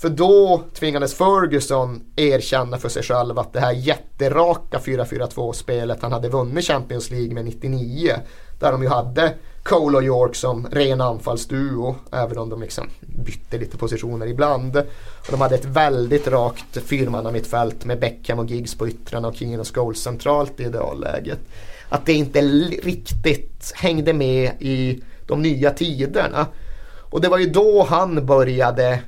[0.00, 6.12] För då tvingades Ferguson erkänna för sig själv att det här jätteraka 4-4-2 spelet han
[6.12, 8.12] hade vunnit Champions League med 99.
[8.60, 11.96] Där de ju hade Cole och York som ren anfallsduo.
[12.12, 14.76] Även om de liksom bytte lite positioner ibland.
[14.76, 19.60] Och de hade ett väldigt rakt fyrmannamittfält med Beckham och Giggs på yttrarna och Kingen
[19.60, 21.40] och Scholes centralt i idealläget.
[21.88, 26.46] Att det inte riktigt hängde med i de nya tiderna.
[27.10, 29.02] Och det var ju då han började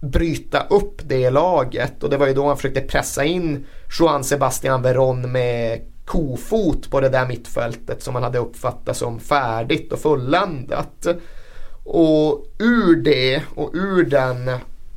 [0.00, 3.66] bryta upp det laget och det var ju då han försökte pressa in
[3.98, 9.92] Juan Sebastian Veron med kofot på det där mittfältet som man hade uppfattat som färdigt
[9.92, 11.06] och fulländat.
[11.84, 14.50] Och ur det och ur, den,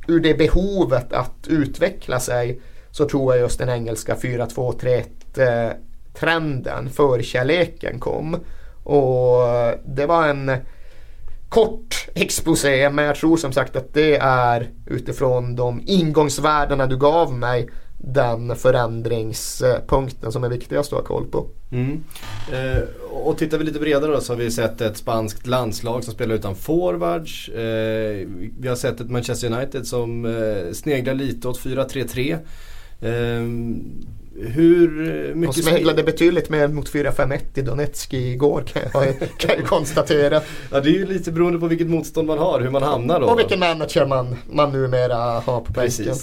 [0.08, 5.04] ur det behovet att utveckla sig så tror jag just den engelska 4-2-3-1
[5.36, 5.72] eh,
[6.14, 8.36] trenden, förkärleken kom.
[8.84, 9.42] Och
[9.86, 10.52] det var en
[11.54, 17.32] kort exposé men jag tror som sagt att det är utifrån de ingångsvärdena du gav
[17.32, 21.46] mig den förändringspunkten som är viktigast att ha koll på.
[21.72, 22.04] Mm.
[22.52, 26.14] Eh, och tittar vi lite bredare då så har vi sett ett spanskt landslag som
[26.14, 27.48] spelar utan forwards.
[27.48, 28.26] Eh,
[28.58, 32.38] vi har sett ett Manchester United som eh, sneglar lite åt 4-3-3.
[34.36, 34.88] Hur
[35.34, 35.56] mycket...
[35.56, 40.40] De smäglade betydligt mer mot 4-5-1 i Donetsk igår kan jag, kan jag konstatera.
[40.70, 43.26] ja det är ju lite beroende på vilket motstånd man har, hur man hamnar då.
[43.26, 46.14] Och vilken manager man, man numera har på bänken.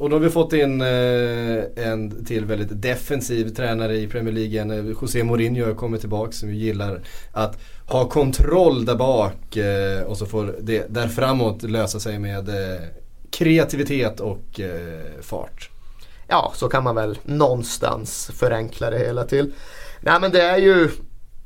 [0.00, 4.78] Och då har vi fått in eh, en till väldigt defensiv tränare i Premier League.
[4.78, 7.00] Eh, José Mourinho har kommit tillbaka som gillar
[7.32, 12.48] att ha kontroll där bak eh, och så får det där framåt lösa sig med
[12.48, 12.80] eh,
[13.30, 15.70] kreativitet och eh, fart.
[16.30, 19.52] Ja, så kan man väl någonstans förenkla det hela till.
[20.00, 20.90] Nej men det är ju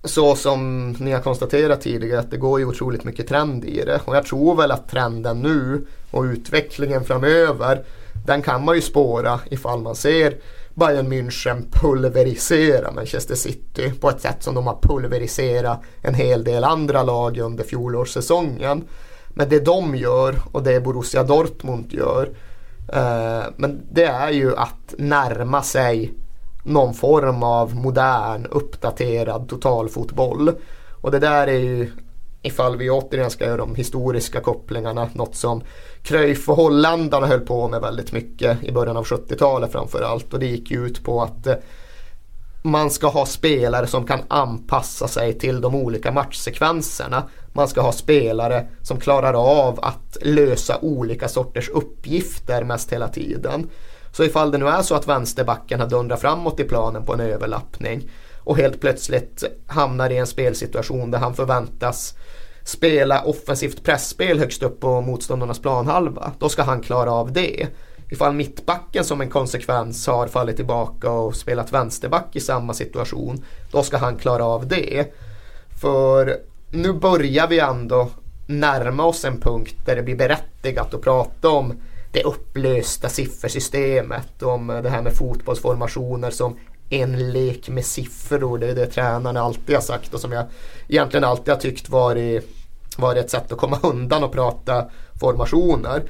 [0.05, 4.01] så som ni har konstaterat tidigare att det går ju otroligt mycket trend i det.
[4.05, 7.85] Och jag tror väl att trenden nu och utvecklingen framöver
[8.27, 10.37] den kan man ju spåra ifall man ser
[10.75, 16.65] Bayern München pulverisera Manchester City på ett sätt som de har pulveriserat en hel del
[16.65, 18.85] andra lag under fjolårssäsongen.
[19.29, 22.29] Men det de gör och det Borussia Dortmund gör
[22.93, 26.15] Eh, men det är ju att närma sig
[26.63, 30.51] någon form av modern uppdaterad totalfotboll.
[31.01, 31.91] Och det där är ju
[32.43, 35.09] ifall vi återigen ska göra de historiska kopplingarna.
[35.13, 35.63] Något som
[36.03, 40.33] Cruyff och holländarna höll på med väldigt mycket i början av 70-talet framförallt.
[40.33, 41.55] Och det gick ju ut på att eh,
[42.67, 47.29] man ska ha spelare som kan anpassa sig till de olika matchsekvenserna.
[47.53, 53.71] Man ska ha spelare som klarar av att lösa olika sorters uppgifter mest hela tiden.
[54.13, 57.21] Så ifall det nu är så att vänsterbacken har dundrat framåt i planen på en
[57.21, 62.15] överlappning och helt plötsligt hamnar i en spelsituation där han förväntas
[62.65, 66.33] spela offensivt pressspel högst upp på motståndarnas planhalva.
[66.39, 67.67] Då ska han klara av det.
[68.15, 73.45] Ifall mittbacken som en konsekvens har fallit tillbaka och spelat vänsterback i samma situation.
[73.71, 75.15] Då ska han klara av det.
[75.81, 76.37] För
[76.71, 78.11] nu börjar vi ändå
[78.47, 81.75] närma oss en punkt där det blir berättigat att prata om
[82.13, 84.43] det upplösta siffersystemet.
[84.43, 86.57] Om det här med fotbollsformationer som
[86.91, 88.59] en lek med siffror.
[88.59, 90.47] Det är det tränarna alltid har sagt och som jag
[90.89, 92.49] egentligen alltid har tyckt varit,
[92.97, 96.03] varit ett sätt att komma undan och prata formationer.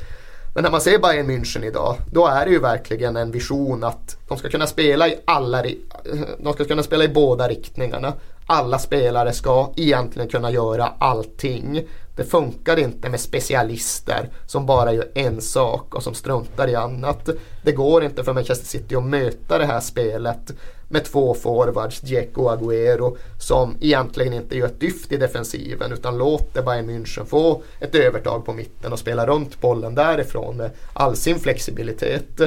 [0.55, 4.17] Men när man ser Bayern München idag, då är det ju verkligen en vision att
[4.29, 5.63] de ska kunna spela i alla,
[6.39, 8.13] de ska kunna spela i båda riktningarna.
[8.47, 11.83] Alla spelare ska egentligen kunna göra allting.
[12.17, 17.29] Det funkar inte med specialister som bara gör en sak och som struntar i annat.
[17.63, 20.53] Det går inte för Manchester City att möta det här spelet
[20.89, 26.19] med två forwards, Dzeko och Agüero, som egentligen inte gör ett dyft i defensiven utan
[26.19, 31.17] låter Bayern München få ett övertag på mitten och spela runt bollen därifrån med all
[31.17, 32.41] sin flexibilitet.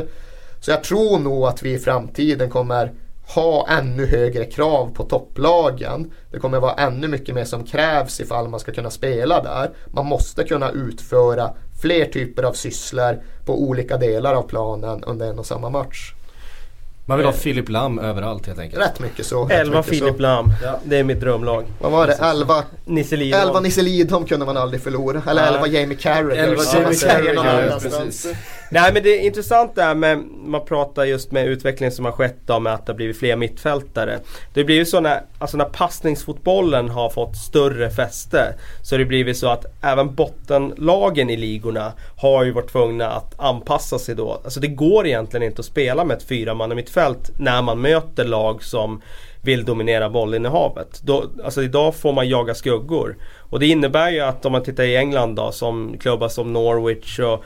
[0.60, 2.94] Så jag tror nog att vi i framtiden kommer
[3.36, 6.12] ha ännu högre krav på topplagen.
[6.32, 9.72] Det kommer vara ännu mycket mer som krävs ifall man ska kunna spela där.
[9.88, 15.40] Man måste kunna utföra fler typer av sysslor på olika delar av planen under en
[15.40, 16.14] och samma match.
[17.10, 18.82] Man vill ha Filip Lam överallt helt enkelt.
[18.84, 19.50] Rätt mycket så.
[19.50, 20.54] 11 Filip Lam.
[20.64, 20.80] Ja.
[20.84, 21.66] Det är mitt drömlag.
[21.80, 22.14] Vad var det?
[22.14, 23.48] 11 Nisse Lidholm.
[23.48, 25.22] 11 Nisse Lidholm kunde man aldrig förlora.
[25.28, 25.48] Eller.
[25.54, 26.44] 11 Jamie Carragher.
[26.44, 27.80] 11 Jamie Carragher.
[28.72, 32.12] Nej men det är intressant det här med, man pratar just med utvecklingen som har
[32.12, 34.20] skett då med att det har blivit fler mittfältare.
[34.54, 38.54] Det blir ju så när, alltså när passningsfotbollen har fått större fäste
[38.84, 43.40] så har det blivit så att även bottenlagen i ligorna har ju varit tvungna att
[43.40, 44.42] anpassa sig då.
[44.44, 48.64] Alltså det går egentligen inte att spela med ett fyra mittfält när man möter lag
[48.64, 49.02] som
[49.42, 51.02] vill dominera bollinnehavet.
[51.04, 53.18] Då, alltså idag får man jaga skuggor.
[53.50, 57.20] Och det innebär ju att om man tittar i England då som klubbar som Norwich
[57.20, 57.44] och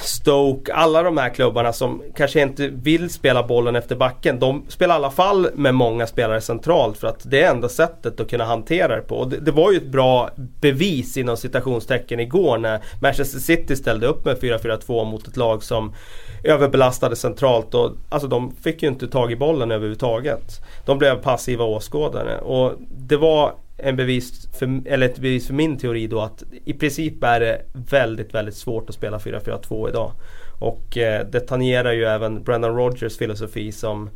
[0.00, 4.38] Stoke, alla de här klubbarna som kanske inte vill spela bollen efter backen.
[4.38, 8.20] De spelar i alla fall med många spelare centralt för att det är enda sättet
[8.20, 9.16] att kunna hantera det på.
[9.16, 14.06] Och det, det var ju ett bra bevis inom citationstecken igår när Manchester City ställde
[14.06, 15.94] upp med 4-4-2 mot ett lag som
[16.44, 17.74] överbelastade centralt.
[17.74, 20.60] Och, alltså de fick ju inte tag i bollen överhuvudtaget.
[20.86, 22.38] De blev passiva åskådare.
[22.38, 26.72] Och det var en bevis för, eller ett bevis för min teori då att i
[26.72, 30.12] princip är det väldigt, väldigt svårt att spela 4-4-2 idag.
[30.58, 34.10] Och eh, det tangerar ju även Brendan Rogers filosofi som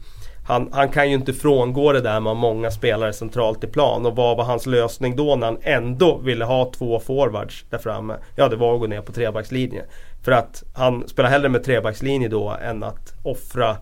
[0.49, 4.07] han, han, kan ju inte frångå det där med många spelare centralt i plan.
[4.07, 8.16] Och vad var hans lösning då när han ändå ville ha två forwards där framme?
[8.37, 9.85] Ja, det var att gå ner på trebackslinje.
[10.23, 13.77] För att han spelar hellre med trebackslinje då än att offra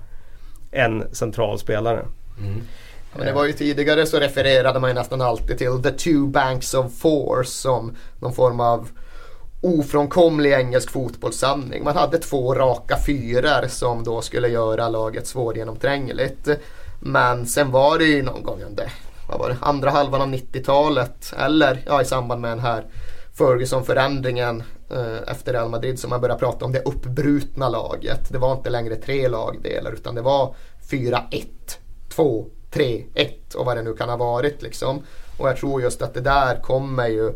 [0.70, 2.06] en central spelare.
[2.38, 2.62] Mm.
[3.16, 6.74] Men det var ju tidigare så refererade man ju nästan alltid till the two banks
[6.74, 8.88] of force som någon form av
[9.62, 11.84] ofrånkomlig engelsk fotbollssanning.
[11.84, 16.48] Man hade två raka fyrar som då skulle göra laget svårgenomträngligt.
[17.00, 18.92] Men sen var det ju någon gång under
[19.28, 22.84] vad var det, andra halvan av 90-talet eller ja, i samband med den här
[23.38, 28.32] Ferguson-förändringen eh, efter Real Madrid som man började prata om det uppbrutna laget.
[28.32, 30.54] Det var inte längre tre lagdelar utan det var
[30.90, 31.44] 4-1,
[32.08, 35.02] 2, 3-1 och vad det nu kan ha varit liksom.
[35.38, 37.32] Och jag tror just att det där kommer ju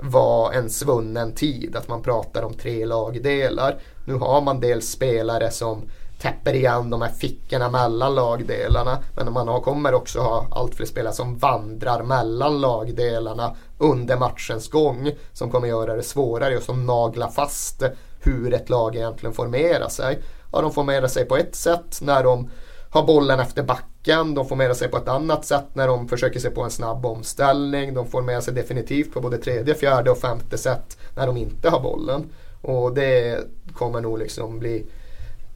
[0.00, 1.76] vara en svunnen tid.
[1.76, 3.78] Att man pratar om tre lagdelar.
[4.04, 5.82] Nu har man dels spelare som
[6.20, 8.98] täpper igen de här fickorna mellan lagdelarna.
[9.16, 15.10] Men man kommer också ha allt fler spelare som vandrar mellan lagdelarna under matchens gång.
[15.32, 17.82] Som kommer göra det svårare och som naglar fast
[18.20, 20.22] hur ett lag egentligen formerar sig.
[20.52, 22.50] Ja, de formerar sig på ett sätt när de
[22.94, 24.34] har bollen efter backen.
[24.34, 27.94] De formerar sig på ett annat sätt när de försöker sig på en snabb omställning.
[27.94, 31.80] De formerar sig definitivt på både tredje, fjärde och femte sätt när de inte har
[31.80, 32.24] bollen.
[32.62, 33.38] Och det
[33.72, 34.86] kommer nog liksom bli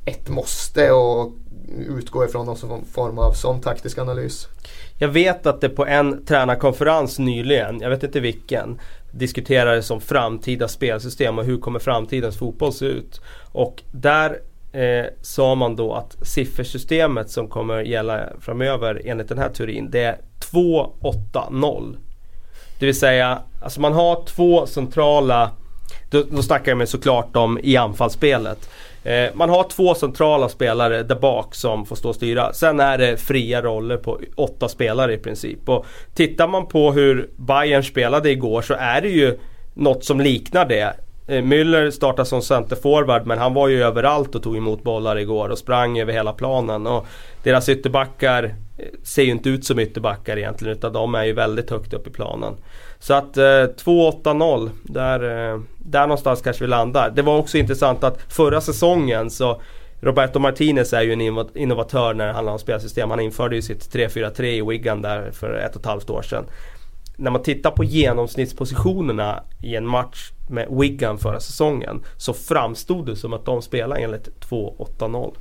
[0.05, 1.33] ett måste och
[1.89, 4.49] utgå ifrån någon form av sån taktisk analys.
[4.99, 8.81] Jag vet att det på en tränarkonferens nyligen, jag vet inte vilken,
[9.13, 13.21] diskuterades om framtida spelsystem och hur kommer framtidens fotboll se ut.
[13.53, 14.39] Och där
[14.73, 20.03] eh, sa man då att siffersystemet som kommer gälla framöver enligt den här teorin det
[20.03, 20.17] är
[20.51, 21.97] 280.
[22.79, 25.51] Det vill säga, alltså man har två centrala
[26.11, 28.71] då, då snackar jag med såklart om i anfallsspelet.
[29.05, 32.53] Eh, man har två centrala spelare där bak som får stå och styra.
[32.53, 35.69] Sen är det fria roller på åtta spelare i princip.
[35.69, 39.39] Och tittar man på hur Bayern spelade igår så är det ju
[39.75, 40.95] något som liknar det.
[41.29, 45.49] Eh, Müller startade som centerforward men han var ju överallt och tog emot bollar igår
[45.49, 46.87] och sprang över hela planen.
[46.87, 47.07] Och
[47.43, 48.45] deras ytterbackar
[48.79, 52.07] eh, ser ju inte ut som ytterbackar egentligen utan de är ju väldigt högt upp
[52.07, 52.55] i planen.
[52.99, 57.11] Så att eh, 2-8-0, där, eh, där någonstans kanske vi landar.
[57.11, 59.61] Det var också intressant att förra säsongen så
[60.01, 61.21] Roberto Martinez är ju en
[61.55, 63.11] innovatör när det handlar om spelsystem.
[63.11, 66.45] Han införde ju sitt 3-4-3 i Wigan där för ett och ett halvt år sedan.
[67.17, 73.17] När man tittar på genomsnittspositionerna i en match med Wigan förra säsongen så framstod det
[73.17, 75.35] som att de spelade enligt 2-8-0.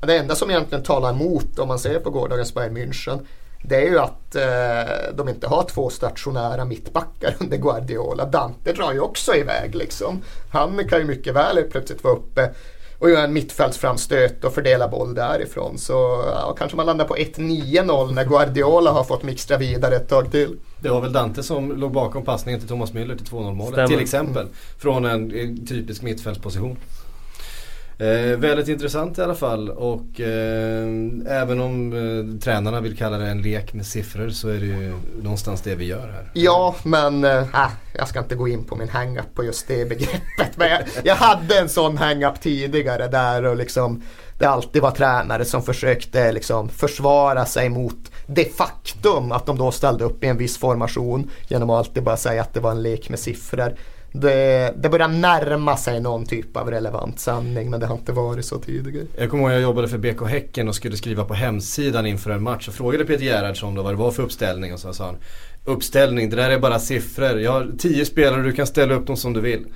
[0.00, 3.18] Det enda som egentligen talar emot om man ser på gårdagens Bayern München
[3.62, 8.24] det är ju att eh, de inte har två stationära mittbackar under Guardiola.
[8.24, 10.22] Dante drar ju också iväg liksom.
[10.50, 12.50] Han kan ju mycket väl plötsligt vara uppe
[12.98, 15.78] och göra en mittfältsframstöt och fördela boll därifrån.
[15.78, 15.92] Så
[16.26, 20.56] ja, kanske man landar på 1-9-0 när Guardiola har fått mixtra vidare ett tag till.
[20.80, 24.00] Det var väl Dante som låg bakom passningen till Thomas Müller till 2-0 målet till
[24.00, 24.46] exempel.
[24.78, 25.30] Från en
[25.66, 26.76] typisk mittfältsposition.
[28.00, 30.86] Eh, väldigt intressant i alla fall och eh,
[31.26, 34.94] även om eh, tränarna vill kalla det en lek med siffror så är det ju
[35.22, 36.30] någonstans det vi gör här.
[36.32, 39.88] Ja men eh, ah, jag ska inte gå in på min hang-up på just det
[39.88, 40.56] begreppet.
[40.56, 44.02] Men jag, jag hade en sån hang-up tidigare där och liksom
[44.38, 49.70] det alltid var tränare som försökte liksom försvara sig mot det faktum att de då
[49.70, 52.82] ställde upp i en viss formation genom att alltid bara säga att det var en
[52.82, 53.74] lek med siffror
[54.12, 58.44] det, det börjar närma sig någon typ av relevant sanning men det har inte varit
[58.44, 59.06] så tidigare.
[59.16, 62.30] Jag kommer ihåg att jag jobbade för BK Häcken och skulle skriva på hemsidan inför
[62.30, 65.06] en match och frågade Peter Gerhardsson då vad det var för uppställning och så sa
[65.06, 65.16] han
[65.64, 67.40] Uppställning, det där är bara siffror.
[67.40, 69.66] Jag har tio spelare och du kan ställa upp dem som du vill.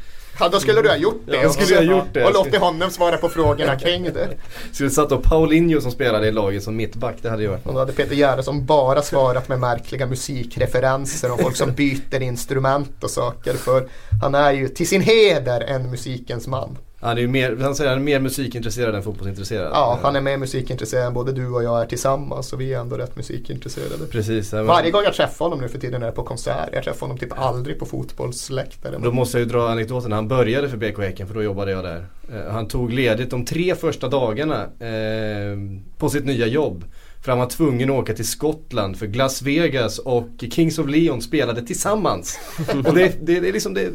[0.41, 1.37] Ja, då skulle du ha gjort det.
[1.37, 2.25] Ja, och, skulle jag gjort det.
[2.25, 4.29] och låtit honom svara på frågorna kring det.
[4.73, 7.73] Skulle satt då Paulinho som spelade i laget som mittback, det hade ju varit Och
[7.73, 13.11] då hade Peter Gerhardsson bara svarat med märkliga musikreferenser om folk som byter instrument och
[13.11, 13.53] saker.
[13.55, 13.89] För
[14.23, 16.79] han är ju till sin heder en musikens man.
[17.03, 19.71] Han, är mer, han säger han är mer musikintresserad än fotbollsintresserad.
[19.73, 22.53] Ja, han är mer musikintresserad än både du och jag är tillsammans.
[22.53, 24.07] Och vi är ändå rätt musikintresserade.
[24.11, 24.53] Precis.
[24.53, 24.67] Men...
[24.67, 26.69] Varje gång jag träffar honom nu för tiden är det på konsert.
[26.73, 29.03] Jag träffar honom typ aldrig på fotbollsläktaren.
[29.03, 30.13] Då måste jag ju dra anekdoten.
[30.13, 32.07] Han började för BK Häcken för då jobbade jag där.
[32.33, 35.59] Eh, han tog ledigt de tre första dagarna eh,
[35.99, 36.85] på sitt nya jobb.
[37.23, 41.23] För han var tvungen att åka till Skottland för Las Vegas och Kings of Leon
[41.23, 42.39] spelade tillsammans.
[42.87, 43.91] och det, det, det, är liksom det,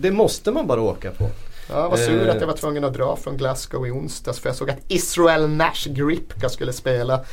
[0.00, 1.30] det måste man bara åka på.
[1.68, 4.56] Jag var sur att jag var tvungen att dra från Glasgow i onsdags för jag
[4.56, 7.24] såg att Israel Nash Gripka skulle spela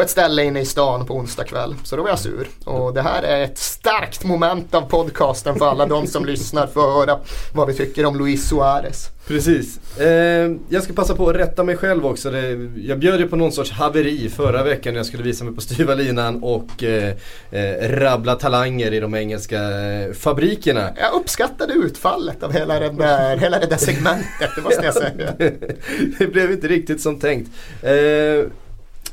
[0.00, 1.74] på ett ställe inne i stan på onsdag kväll.
[1.84, 2.48] Så då var jag sur.
[2.64, 6.88] Och det här är ett starkt moment av podcasten för alla de som lyssnar för
[6.88, 7.18] att höra
[7.54, 9.10] vad vi tycker om Luis Suarez.
[9.26, 9.98] Precis.
[10.00, 12.30] Eh, jag ska passa på att rätta mig själv också.
[12.30, 15.54] Det, jag bjöd ju på någon sorts haveri förra veckan när jag skulle visa mig
[15.54, 17.14] på styva linan och eh,
[17.50, 20.90] eh, rabbla talanger i de engelska eh, fabrikerna.
[20.96, 25.34] Jag uppskattade utfallet av hela, den där, hela det där segmentet, det måste jag säga.
[26.18, 27.50] det blev inte riktigt som tänkt.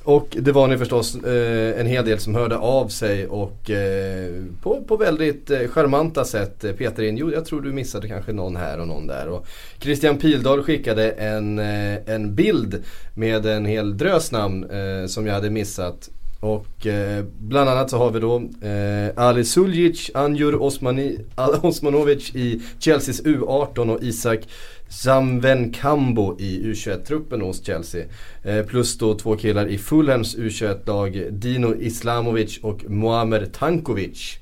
[0.08, 4.44] Och det var ni förstås eh, en hel del som hörde av sig och eh,
[4.62, 7.18] på, på väldigt eh, charmanta sätt eh, Peter in.
[7.18, 9.28] Jo, jag tror du missade kanske någon här och någon där.
[9.28, 9.48] Och
[9.80, 12.84] Christian Pildahl skickade en, eh, en bild
[13.14, 16.10] med en hel drös namn eh, som jag hade missat.
[16.40, 18.36] Och eh, bland annat så har vi då
[18.68, 21.20] eh, Ali Suljic, Anjur Osmani,
[21.62, 24.40] Osmanovic i Chelseas U18 och Isak
[24.90, 28.06] Zamven Kambo i U21-truppen hos Chelsea.
[28.44, 34.38] Eh, plus då två killar i Fulhams U21-lag, Dino Islamovic och Muamer Tankovic.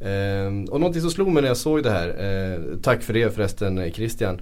[0.00, 3.34] Eh, och någonting som slog mig när jag såg det här, eh, tack för det
[3.34, 4.40] förresten Christian.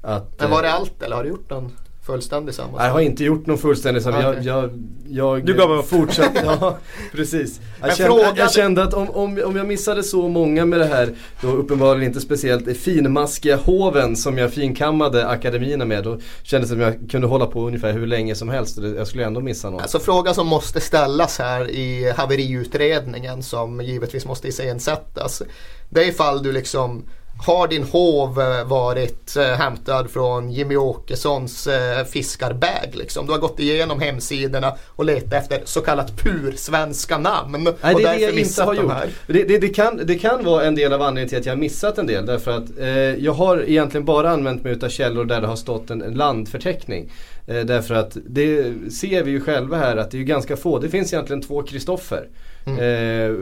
[0.00, 1.72] Att, Men var det allt eller har du gjort någon
[2.06, 2.86] fullständig sammanställning?
[2.86, 4.46] Jag har inte gjort någon fullständig sammanställning.
[4.46, 5.88] Jag, jag, jag du gav upp?
[5.88, 6.78] Fortsatte, ja
[7.12, 7.60] precis.
[7.80, 11.14] Jag kände, jag kände, att om, om, om jag missade så många med det här,
[11.40, 16.04] då uppenbarligen inte speciellt finmaskiga hoven som jag finkammade akademierna med.
[16.04, 18.78] Då kändes det som jag kunde hålla på ungefär hur länge som helst.
[18.96, 19.82] Jag skulle ändå missa något.
[19.82, 25.42] Alltså frågan som måste ställas här i haveriutredningen som givetvis måste iscensättas.
[25.90, 27.04] Det är ifall du liksom
[27.46, 32.90] har din hov eh, varit eh, hämtad från Jimmy Åkessons eh, fiskarbag?
[32.92, 33.26] Liksom?
[33.26, 37.68] Du har gått igenom hemsidorna och letat efter så kallat pursvenska namn.
[37.82, 38.92] Nej, det är det jag inte har gjort.
[39.26, 41.60] Det, det, det, kan, det kan vara en del av anledningen till att jag har
[41.60, 42.26] missat en del.
[42.26, 42.88] Därför att eh,
[43.24, 47.12] jag har egentligen bara använt mig av källor där det har stått en, en landförteckning.
[47.46, 50.78] Eh, därför att det ser vi ju själva här att det är ganska få.
[50.78, 52.28] Det finns egentligen två Kristoffer.
[52.66, 52.78] Mm.
[52.78, 53.36] Eh,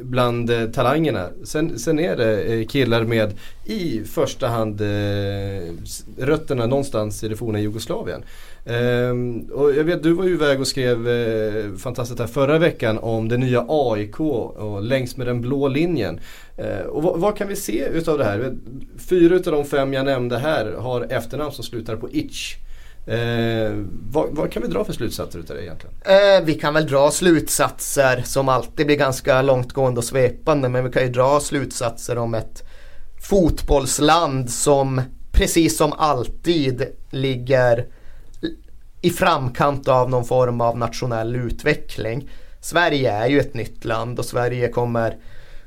[0.00, 1.28] bland eh, talangerna.
[1.44, 3.32] Sen, sen är det eh, killar med
[3.64, 4.86] i första hand eh,
[6.18, 8.22] rötterna någonstans i det forna Jugoslavien.
[8.66, 12.98] Ehm, och jag vet, du var ju iväg och skrev eh, fantastiskt här förra veckan
[12.98, 16.20] om det nya AIK och längs med den blå linjen.
[16.56, 18.54] Eh, och vad, vad, kan vi se utav det här?
[19.10, 22.56] Fyra utav de fem jag nämnde här har efternamn som slutar på itch.
[23.06, 23.72] Eh,
[24.10, 25.96] vad, vad, kan vi dra för slutsatser utav det egentligen?
[26.04, 30.90] Eh, vi kan väl dra slutsatser som alltid blir ganska långtgående och svepande men vi
[30.90, 32.62] kan ju dra slutsatser om ett
[33.22, 35.02] fotbollsland som
[35.32, 37.86] precis som alltid ligger
[39.02, 42.28] i framkant av någon form av nationell utveckling.
[42.60, 45.16] Sverige är ju ett nytt land och Sverige kommer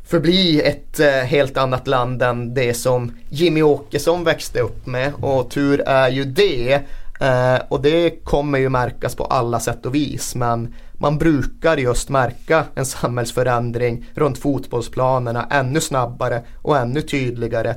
[0.04, 5.52] förbli ett eh, helt annat land än det som Jimmy Åkesson växte upp med och
[5.52, 6.80] tur är ju det.
[7.20, 12.10] Eh, och det kommer ju märkas på alla sätt och vis men man brukar just
[12.10, 17.76] märka en samhällsförändring runt fotbollsplanerna ännu snabbare och ännu tydligare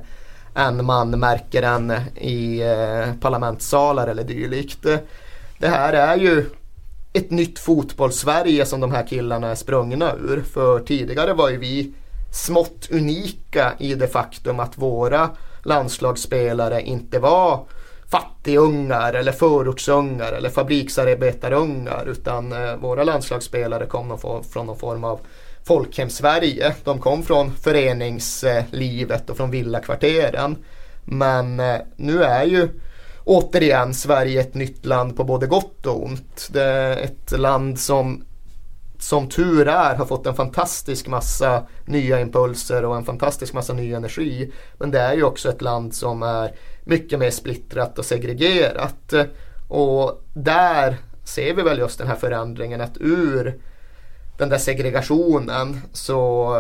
[0.55, 4.83] än man märker den i eh, parlamentssalar eller dylikt.
[5.59, 6.51] Det här är ju
[7.13, 10.43] ett nytt fotbollssverige som de här killarna är sprungna ur.
[10.43, 11.93] För tidigare var ju vi
[12.33, 15.31] smått unika i det faktum att våra
[15.63, 17.65] landslagsspelare inte var
[18.13, 24.19] fattigungar eller förortsungar eller fabriksarbetarungar utan eh, våra landslagsspelare kom
[24.53, 25.21] från någon form av
[25.65, 26.75] folkhem-Sverige.
[26.85, 30.57] De kom från föreningslivet och från villakvarteren.
[31.05, 32.69] Men eh, nu är ju
[33.25, 36.49] återigen Sverige ett nytt land på både gott och ont.
[36.53, 38.25] Det är ett land som
[38.99, 43.93] som tur är har fått en fantastisk massa nya impulser och en fantastisk massa ny
[43.93, 44.53] energi.
[44.79, 46.55] Men det är ju också ett land som är
[46.85, 49.15] mycket mer splittrat och segregerat.
[49.69, 53.59] Och där ser vi väl just den här förändringen att ur
[54.39, 56.57] den där segregationen så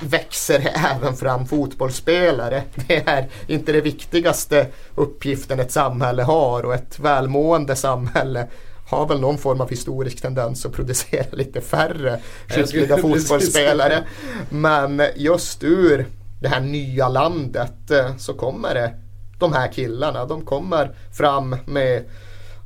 [0.00, 2.62] växer det även fram fotbollsspelare.
[2.74, 8.46] Det är inte det viktigaste uppgiften ett samhälle har och ett välmående samhälle
[8.88, 14.04] har väl någon form av historisk tendens att producera lite färre skickliga fotbollsspelare.
[14.50, 16.06] Men just ur
[16.40, 18.94] det här nya landet eh, så kommer det
[19.38, 20.24] de här killarna.
[20.24, 22.04] De kommer fram med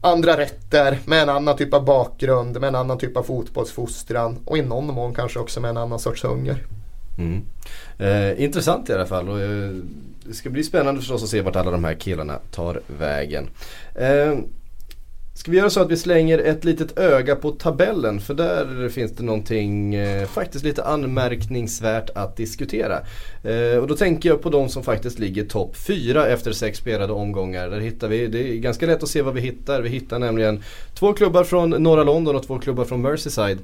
[0.00, 4.58] andra rätter, med en annan typ av bakgrund, med en annan typ av fotbollsfostran och
[4.58, 6.66] i någon mån kanske också med en annan sorts hunger.
[7.18, 7.42] Mm.
[7.98, 9.70] Eh, intressant i alla fall och eh,
[10.24, 13.48] det ska bli spännande förstås att se vart alla de här killarna tar vägen.
[13.94, 14.38] Eh,
[15.34, 19.12] Ska vi göra så att vi slänger ett litet öga på tabellen för där finns
[19.12, 22.98] det någonting eh, faktiskt lite anmärkningsvärt att diskutera.
[23.42, 27.12] Eh, och då tänker jag på de som faktiskt ligger topp 4 efter sex spelade
[27.12, 27.68] omgångar.
[27.68, 29.82] Där hittar vi, det är ganska lätt att se vad vi hittar.
[29.82, 30.62] Vi hittar nämligen
[30.94, 33.58] två klubbar från norra London och två klubbar från Merseyside.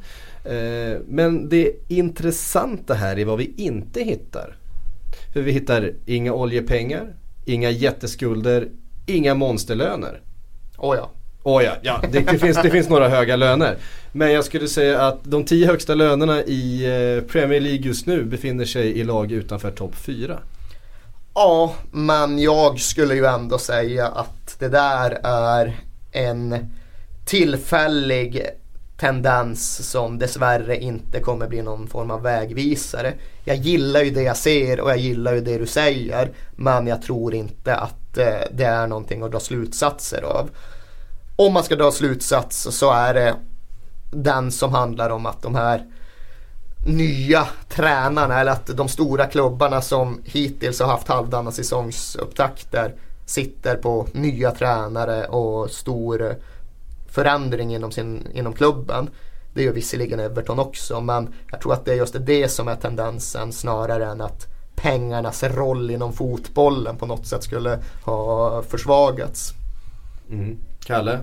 [0.45, 4.57] Eh, men det intressanta här är vad vi inte hittar.
[5.33, 7.15] För vi hittar inga oljepengar,
[7.45, 8.69] inga jätteskulder,
[9.07, 10.21] inga monsterlöner.
[10.79, 11.11] Oh ja.
[11.43, 13.77] Oh ja, ja det, det, finns, det finns några höga löner.
[14.13, 18.25] Men jag skulle säga att de tio högsta lönerna i eh, Premier League just nu
[18.25, 20.39] befinner sig i lag utanför topp 4.
[21.35, 25.77] Ja, men jag skulle ju ändå säga att det där är
[26.13, 26.71] en
[27.27, 28.43] tillfällig
[28.99, 33.15] tendens som dessvärre inte kommer bli någon form av vägvisare.
[33.45, 37.03] Jag gillar ju det jag ser och jag gillar ju det du säger men jag
[37.03, 40.51] tror inte att eh, det är någonting att dra slutsatser av
[41.41, 43.37] om man ska dra slutsats så är det
[44.11, 45.87] den som handlar om att de här
[46.87, 52.95] nya tränarna eller att de stora klubbarna som hittills har haft halvdana säsongsupptakter
[53.27, 56.37] sitter på nya tränare och stor
[57.09, 59.11] förändring inom, sin, inom klubben.
[59.55, 62.77] Det gör visserligen Everton också men jag tror att det är just det som är
[62.77, 69.53] tendensen snarare än att pengarnas roll inom fotbollen på något sätt skulle ha försvagats.
[70.31, 70.59] Mm.
[70.89, 71.19] Kalle?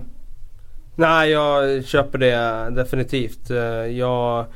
[0.94, 3.50] Nej, jag köper det definitivt.
[3.50, 3.58] Eh,
[3.98, 4.46] jag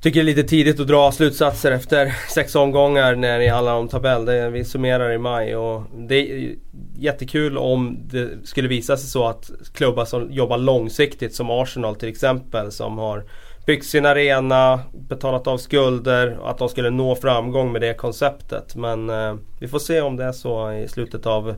[0.00, 3.88] tycker det är lite tidigt att dra slutsatser efter sex omgångar när det handlar om
[3.88, 4.24] tabell.
[4.24, 6.54] Det, vi summerar i maj och det är
[6.98, 12.08] jättekul om det skulle visa sig så att klubbar som jobbar långsiktigt som Arsenal till
[12.08, 13.24] exempel som har
[13.66, 18.76] byggt sin arena, betalat av skulder och att de skulle nå framgång med det konceptet.
[18.76, 21.54] Men eh, vi får se om det är så i slutet av,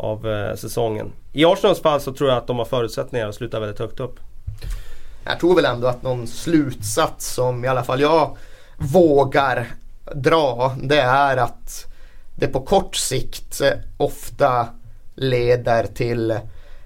[0.00, 1.12] av eh, säsongen.
[1.32, 4.20] I Arsenals fall så tror jag att de har förutsättningar att sluta väldigt högt upp.
[5.24, 8.36] Jag tror väl ändå att någon slutsats som i alla fall jag
[8.78, 9.66] vågar
[10.14, 11.86] dra det är att
[12.36, 14.68] det på kort sikt eh, ofta
[15.14, 16.30] leder till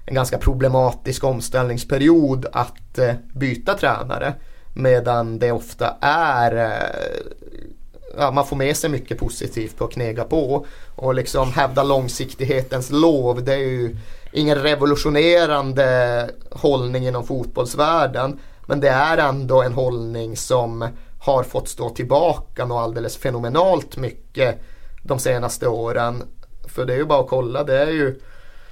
[0.05, 4.33] en ganska problematisk omställningsperiod att eh, byta tränare.
[4.73, 7.31] Medan det ofta är eh,
[8.17, 10.65] ja, man får med sig mycket positivt på att knega på.
[10.95, 13.43] Och liksom hävda långsiktighetens lov.
[13.43, 13.95] Det är ju
[14.31, 18.39] ingen revolutionerande hållning inom fotbollsvärlden.
[18.65, 20.87] Men det är ändå en hållning som
[21.19, 24.61] har fått stå tillbaka något alldeles fenomenalt mycket
[25.03, 26.23] de senaste åren.
[26.67, 27.63] För det är ju bara att kolla.
[27.63, 28.19] Det är ju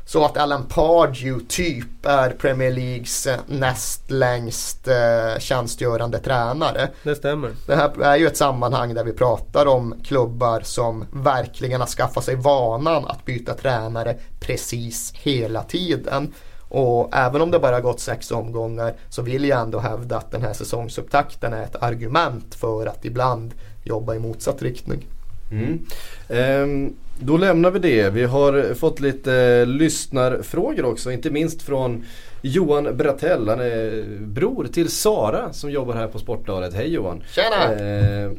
[0.05, 6.89] så att Alan Pardew typ är Premier Leagues eh, näst längst eh, tjänstgörande tränare.
[7.03, 7.51] Det stämmer.
[7.67, 12.23] Det här är ju ett sammanhang där vi pratar om klubbar som verkligen har skaffat
[12.23, 16.33] sig vanan att byta tränare precis hela tiden.
[16.69, 20.41] Och även om det bara gått sex omgångar så vill jag ändå hävda att den
[20.41, 25.05] här säsongsupptakten är ett argument för att ibland jobba i motsatt riktning.
[25.51, 25.85] Mm.
[26.27, 28.09] Um, då lämnar vi det.
[28.09, 32.05] Vi har fått lite eh, lyssnarfrågor också, inte minst från
[32.41, 33.49] Johan Bratell.
[33.49, 36.73] Han är bror till Sara som jobbar här på Sportbladet.
[36.73, 37.23] Hej Johan!
[37.35, 37.73] Tjena!
[37.73, 38.31] Eh,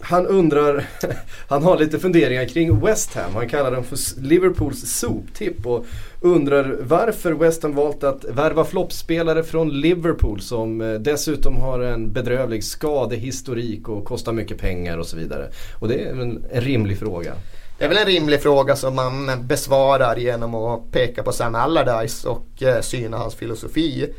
[0.00, 0.84] han undrar,
[1.48, 3.34] han har lite funderingar kring West Ham.
[3.34, 5.86] Han kallar dem för Liverpools soptipp och
[6.20, 12.12] undrar varför West Ham valt att värva floppspelare från Liverpool som eh, dessutom har en
[12.12, 15.48] bedrövlig skadehistorik och kostar mycket pengar och så vidare.
[15.78, 17.34] Och det är en rimlig fråga.
[17.78, 22.28] Det är väl en rimlig fråga som man besvarar genom att peka på Sam Allardyce
[22.28, 24.14] och eh, syna hans filosofi.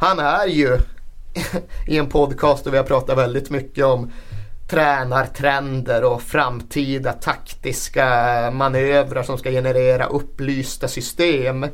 [0.00, 0.78] Han är ju
[1.86, 4.12] i en podcast där vi har pratat väldigt mycket om
[4.70, 8.06] tränartrender och framtida taktiska
[8.50, 11.66] manövrar som ska generera upplysta system.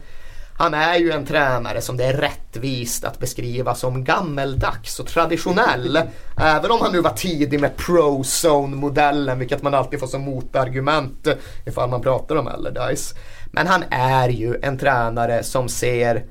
[0.56, 6.00] Han är ju en tränare som det är rättvist att beskriva som gammeldags och traditionell.
[6.36, 11.28] Även om han nu var tidig med pro-zone-modellen, vilket man alltid får som motargument
[11.66, 13.14] ifall man pratar om Allardyce.
[13.52, 16.24] Men han är ju en tränare som ser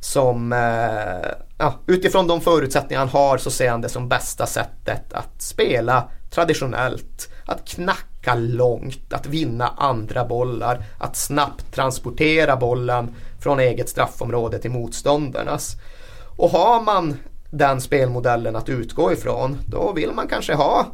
[0.00, 5.12] som, eh, ja, utifrån de förutsättningar han har så ser han det som bästa sättet
[5.12, 7.28] att spela traditionellt.
[7.46, 14.70] Att knacka långt, att vinna andra bollar, att snabbt transportera bollen från eget straffområde till
[14.70, 15.76] motståndarnas.
[16.36, 17.16] Och har man
[17.50, 20.86] den spelmodellen att utgå ifrån då vill man kanske ha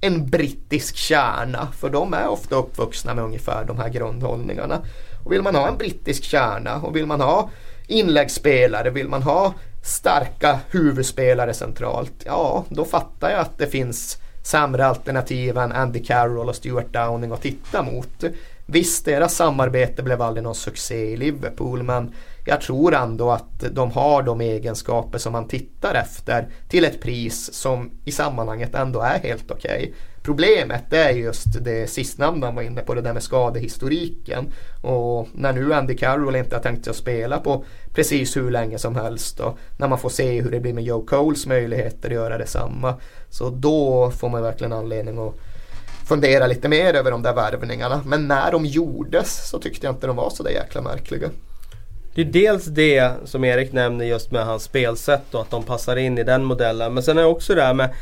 [0.00, 4.80] en brittisk kärna för de är ofta uppvuxna med ungefär de här grundhållningarna.
[5.24, 7.50] Och vill man ha en brittisk kärna och vill man ha
[7.86, 14.86] inläggsspelare, vill man ha starka huvudspelare centralt, ja då fattar jag att det finns sämre
[14.86, 18.24] alternativ än Andy Carroll och Stuart Downing att titta mot.
[18.66, 22.14] Visst, deras samarbete blev aldrig någon succé i Liverpool men
[22.44, 27.54] jag tror ändå att de har de egenskaper som man tittar efter till ett pris
[27.54, 29.78] som i sammanhanget ändå är helt okej.
[29.78, 29.92] Okay.
[30.22, 34.52] Problemet är just det sistnämnda man var inne på, det där med skadehistoriken.
[34.82, 37.64] Och när nu Andy Carroll inte har tänkt sig att spela på
[37.94, 41.06] precis hur länge som helst och när man får se hur det blir med Joe
[41.06, 42.94] Coles möjligheter att göra detsamma.
[43.30, 45.34] Så då får man verkligen anledning att
[46.06, 48.02] fundera lite mer över de där värvningarna.
[48.04, 51.30] Men när de gjordes så tyckte jag inte de var så där jäkla märkliga.
[52.14, 55.96] Det är dels det som Erik nämner just med hans spelsätt och att de passar
[55.96, 56.94] in i den modellen.
[56.94, 57.94] Men sen är det också det här med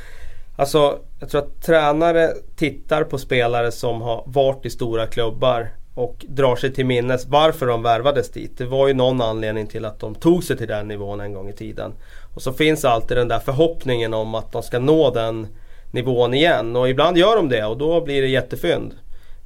[0.57, 6.25] Alltså jag tror att tränare tittar på spelare som har varit i stora klubbar och
[6.29, 8.59] drar sig till minnes varför de värvades dit.
[8.59, 11.49] Det var ju någon anledning till att de tog sig till den nivån en gång
[11.49, 11.93] i tiden.
[12.35, 15.47] Och så finns alltid den där förhoppningen om att de ska nå den
[15.95, 18.95] nivån igen och ibland gör de det och då blir det jättefynd.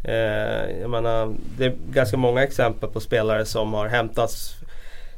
[0.04, 4.54] Eh, jag menar, det är ganska många exempel på spelare som har hämtats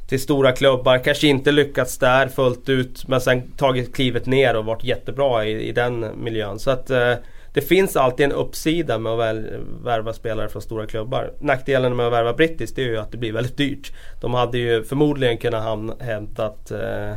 [0.07, 4.65] till stora klubbar, kanske inte lyckats där fullt ut men sen tagit klivet ner och
[4.65, 6.59] varit jättebra i, i den miljön.
[6.59, 7.13] Så att eh,
[7.53, 9.45] det finns alltid en uppsida med att väl,
[9.83, 11.31] värva spelare från stora klubbar.
[11.39, 13.93] Nackdelen med att värva brittiskt är ju att det blir väldigt dyrt.
[14.21, 17.15] De hade ju förmodligen kunnat hämta hämtat eh,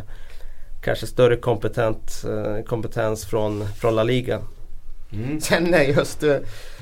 [0.85, 4.41] kanske större kompetent, eh, kompetens från, från La Liga.
[5.13, 5.41] Mm.
[5.41, 6.37] Sen är just eh,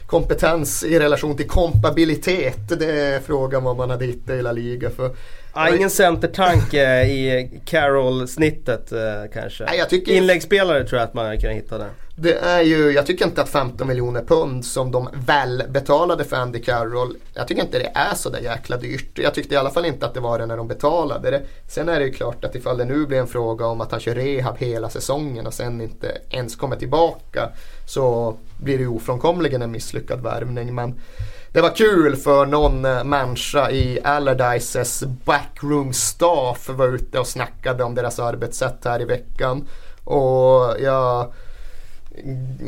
[0.07, 2.79] kompetens i relation till kompabilitet.
[2.79, 4.91] Det är frågan vad man hade hittat i La Liga.
[4.91, 5.11] För
[5.55, 8.99] Ja, ingen centertanke i Carroll-snittet eh,
[9.33, 9.65] kanske.
[9.65, 10.13] Nej, jag tycker...
[10.13, 13.49] Inläggsspelare tror jag att man kan hitta där det är ju, jag tycker inte att
[13.49, 18.15] 15 miljoner pund som de väl betalade för Andy Carroll, jag tycker inte det är
[18.15, 19.19] så där jäkla dyrt.
[19.19, 21.43] Jag tyckte i alla fall inte att det var det när de betalade det.
[21.69, 24.01] Sen är det ju klart att ifall det nu blir en fråga om att han
[24.01, 27.49] kör rehab hela säsongen och sen inte ens kommer tillbaka
[27.87, 30.75] så blir det ju ofrånkomligen en misslyckad värvning.
[30.75, 31.01] Men
[31.53, 37.85] det var kul för någon eh, människa i Allardyces backroom staff var ute och snackade
[37.85, 39.69] om deras arbetssätt här i veckan.
[40.05, 41.33] Och jag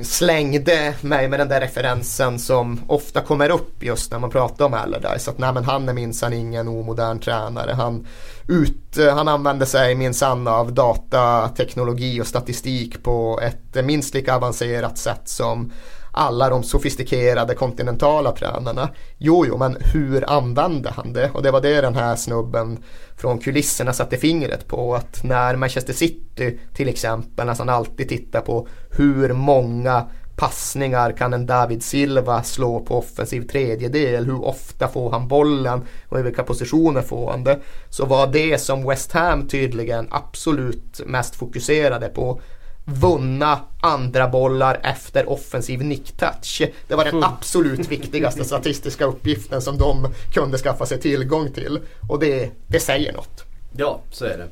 [0.02, 4.74] slängde mig med den där referensen som ofta kommer upp just när man pratar om
[4.74, 5.30] Allardyce.
[5.30, 7.72] Att nej men han är minsann ingen omodern tränare.
[7.72, 8.06] Han,
[8.48, 15.28] ut, han använder sig minsann av datateknologi och statistik på ett minst lika avancerat sätt
[15.28, 15.72] som
[16.14, 18.88] alla de sofistikerade kontinentala tränarna.
[19.18, 21.30] Jo, jo, men hur använde han det?
[21.34, 22.78] Och det var det den här snubben
[23.16, 24.94] från kulisserna satte fingret på.
[24.94, 30.06] Att när Manchester City till exempel nästan alltid tittar på hur många
[30.36, 34.26] passningar kan en David Silva slå på offensiv tredjedel?
[34.26, 37.60] Hur ofta får han bollen och i vilka positioner får han det?
[37.88, 42.40] Så var det som West Ham tydligen absolut mest fokuserade på
[42.84, 46.62] vunna andra bollar efter offensiv nicktouch.
[46.88, 47.24] Det var den mm.
[47.24, 51.78] absolut viktigaste statistiska uppgiften som de kunde skaffa sig tillgång till.
[52.08, 53.44] Och det, det säger något.
[53.76, 54.48] Ja, så är det.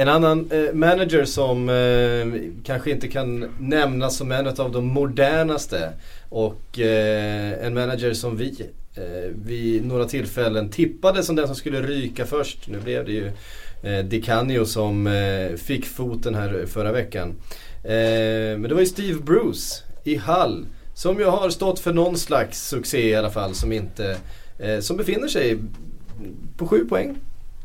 [0.00, 5.92] En annan eh, manager som eh, kanske inte kan nämnas som en av de modernaste
[6.28, 11.82] och eh, en manager som vi eh, vid några tillfällen tippade som den som skulle
[11.82, 12.68] ryka först.
[12.68, 13.30] Nu blev det ju
[13.82, 17.34] eh, DiCanio som eh, fick foten här förra veckan.
[17.84, 20.66] Eh, men det var ju Steve Bruce i Hall.
[20.94, 23.54] Som ju har stått för någon slags succé i alla fall.
[23.54, 24.16] Som inte,
[24.58, 25.58] eh, som befinner sig
[26.56, 27.16] på sju poäng.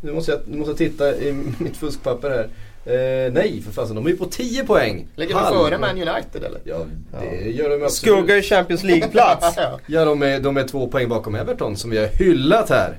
[0.02, 2.50] Nu måste jag, nu måste jag titta i mitt fuskpapper här.
[2.86, 5.08] Eh, nej för fasen, de är ju på 10 poäng.
[5.16, 6.60] Ligger de före Man United eller?
[6.64, 6.86] Ja,
[7.20, 7.92] det gör de absolut.
[7.92, 9.58] Skuggar i Champions League-plats.
[9.88, 12.98] ja, de är, de är två poäng bakom Everton som vi har hyllat här.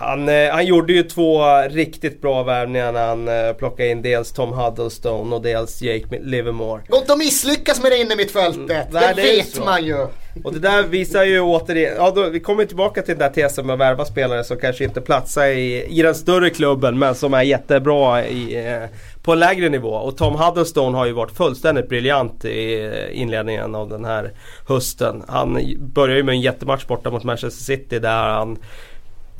[0.00, 4.32] Han, eh, han gjorde ju två riktigt bra värvningar när han eh, plockade in dels
[4.32, 6.82] Tom Huddlestone och dels Jake Livermore.
[6.92, 8.70] Inte att misslyckas med det inne i mittfältet.
[8.70, 10.06] Mm, det, det vet man ju.
[10.44, 13.66] Och det där visar ju återigen, ja då, vi kommer tillbaka till den där tesen
[13.66, 17.34] med att värva spelare som kanske inte platsar i, i den större klubben men som
[17.34, 18.88] är jättebra i, eh,
[19.22, 19.90] på lägre nivå.
[19.90, 24.32] Och Tom Huddlestone har ju varit fullständigt briljant i inledningen av den här
[24.68, 25.22] hösten.
[25.28, 28.58] Han började ju med en jättematch borta mot Manchester City där han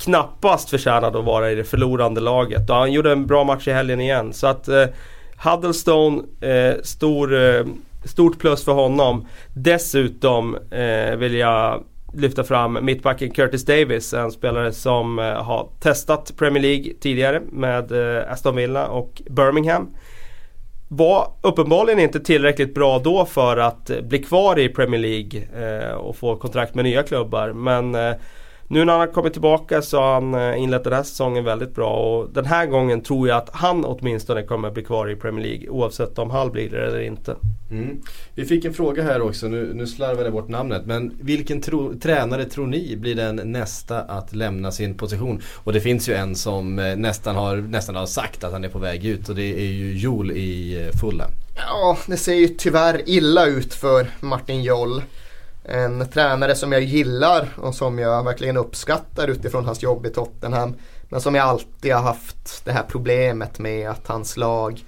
[0.03, 2.69] knappast förtjänade att vara i det förlorande laget.
[2.69, 4.33] Och han gjorde en bra match i helgen igen.
[4.33, 4.85] Så att eh,
[5.37, 7.65] Huddlestone, eh, stor, eh,
[8.05, 9.27] stort plus för honom.
[9.53, 11.83] Dessutom eh, vill jag
[12.13, 14.13] lyfta fram mittbacken Curtis Davis.
[14.13, 19.89] En spelare som eh, har testat Premier League tidigare med eh, Aston Villa och Birmingham.
[20.87, 25.93] Var uppenbarligen inte tillräckligt bra då för att eh, bli kvar i Premier League eh,
[25.93, 27.53] och få kontrakt med nya klubbar.
[27.53, 28.13] Men eh,
[28.71, 31.75] nu när han har kommit tillbaka så har han eh, inlett den här säsongen väldigt
[31.75, 35.45] bra och den här gången tror jag att han åtminstone kommer bli kvar i Premier
[35.45, 37.35] League oavsett om Hall blir det eller inte.
[37.71, 38.01] Mm.
[38.35, 40.85] Vi fick en fråga här också, nu, nu slarvade jag bort namnet.
[40.85, 45.41] Men vilken tro, tränare tror ni blir den nästa att lämna sin position?
[45.55, 48.69] Och det finns ju en som eh, nästan har, nästan har sagt att han är
[48.69, 51.31] på väg ut och det är ju Joel i eh, Fulham.
[51.55, 55.01] Ja, det ser ju tyvärr illa ut för Martin Joll.
[55.63, 60.75] En tränare som jag gillar och som jag verkligen uppskattar utifrån hans jobb i Tottenham.
[61.09, 64.83] Men som jag alltid har haft det här problemet med att hans lag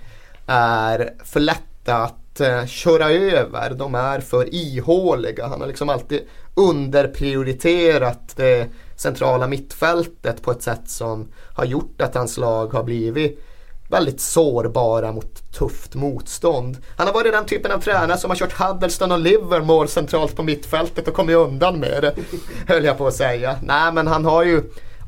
[0.45, 3.73] är för lätta att uh, köra över.
[3.73, 5.47] De är för ihåliga.
[5.47, 6.21] Han har liksom alltid
[6.53, 13.45] underprioriterat det centrala mittfältet på ett sätt som har gjort att hans lag har blivit
[13.93, 16.77] väldigt sårbara mot tufft motstånd.
[16.97, 20.43] Han har varit den typen av tränare som har kört Huddleston och Livermore centralt på
[20.43, 22.15] mittfältet och kommit undan med det.
[22.73, 23.55] Höll jag på att säga.
[23.63, 24.63] Nej men han har ju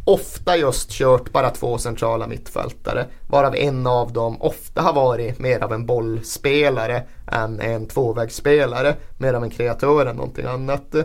[0.06, 3.06] ofta just kört bara två centrala mittfältare.
[3.30, 8.96] Varav en av dem ofta har varit mer av en bollspelare än en tvåvägsspelare.
[9.18, 10.96] Mer av en kreatör än någonting annat.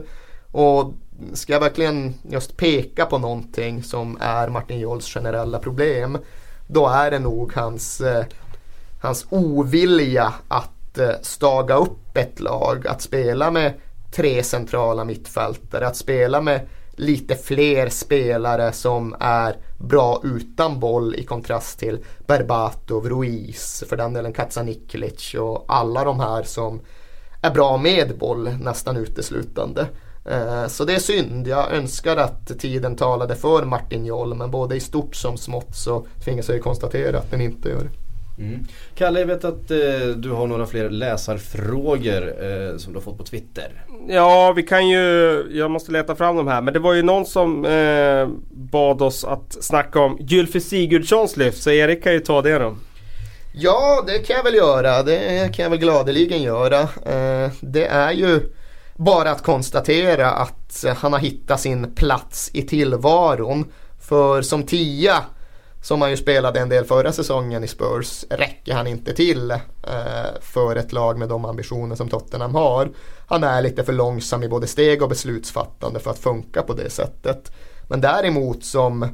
[0.53, 0.95] Och
[1.33, 6.19] ska jag verkligen just peka på någonting som är Martin Jols generella problem
[6.73, 8.25] då är det nog hans, eh,
[9.01, 13.73] hans ovilja att eh, staga upp ett lag, att spela med
[14.11, 16.61] tre centrala mittfältare, att spela med
[16.93, 24.13] lite fler spelare som är bra utan boll i kontrast till Berbatov, Ruiz, för den
[24.13, 26.81] delen Katsaniklic och alla de här som
[27.43, 29.87] är bra med boll nästan uteslutande.
[30.25, 31.49] Eh, så det är synd.
[31.49, 36.07] Jag önskar att tiden talade för Martin Joll men både i stort som smått så
[36.25, 37.91] tvingas jag ju konstatera att den inte gör det.
[38.43, 38.67] Mm.
[38.95, 43.19] Kalle, jag vet att eh, du har några fler läsarfrågor eh, som du har fått
[43.19, 43.85] på Twitter.
[44.09, 45.47] Ja, vi kan ju...
[45.53, 46.63] Jag måste leta fram de här.
[46.63, 51.63] Men det var ju någon som eh, bad oss att snacka om Gylfi Sigurdssons lyft.
[51.63, 52.77] Så Erik kan ju ta det då.
[53.55, 55.03] Ja, det kan jag väl göra.
[55.03, 56.81] Det kan jag väl gladeligen göra.
[56.81, 58.41] Eh, det är ju
[59.05, 63.73] bara att konstatera att eh, han har hittat sin plats i tillvaron.
[64.01, 65.23] För som tia
[65.83, 69.59] som han ju spelade en del förra säsongen i Spurs räcker han inte till eh,
[70.41, 72.91] för ett lag med de ambitioner som Tottenham har.
[73.27, 76.91] Han är lite för långsam i både steg och beslutsfattande för att funka på det
[76.91, 77.53] sättet.
[77.89, 79.09] Men däremot som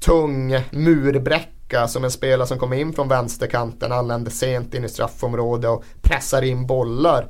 [0.00, 5.70] tung murbräcka som en spelare som kommer in från vänsterkanten, anländer sent in i straffområdet
[5.70, 7.28] och pressar in bollar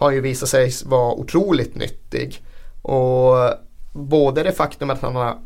[0.00, 2.44] har ju visat sig vara otroligt nyttig.
[2.82, 3.34] Och
[3.92, 5.38] både det faktum att han har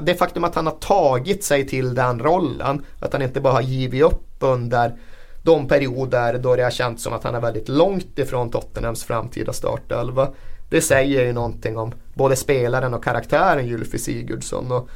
[0.00, 3.60] det faktum att han har tagit sig till den rollen, att han inte bara har
[3.60, 4.96] givit upp under
[5.42, 9.52] de perioder då det har känts som att han är väldigt långt ifrån Tottenhams framtida
[9.52, 10.28] startelva.
[10.70, 14.72] Det säger ju någonting om både spelaren och karaktären Gylfi Sigurdsson.
[14.72, 14.88] Och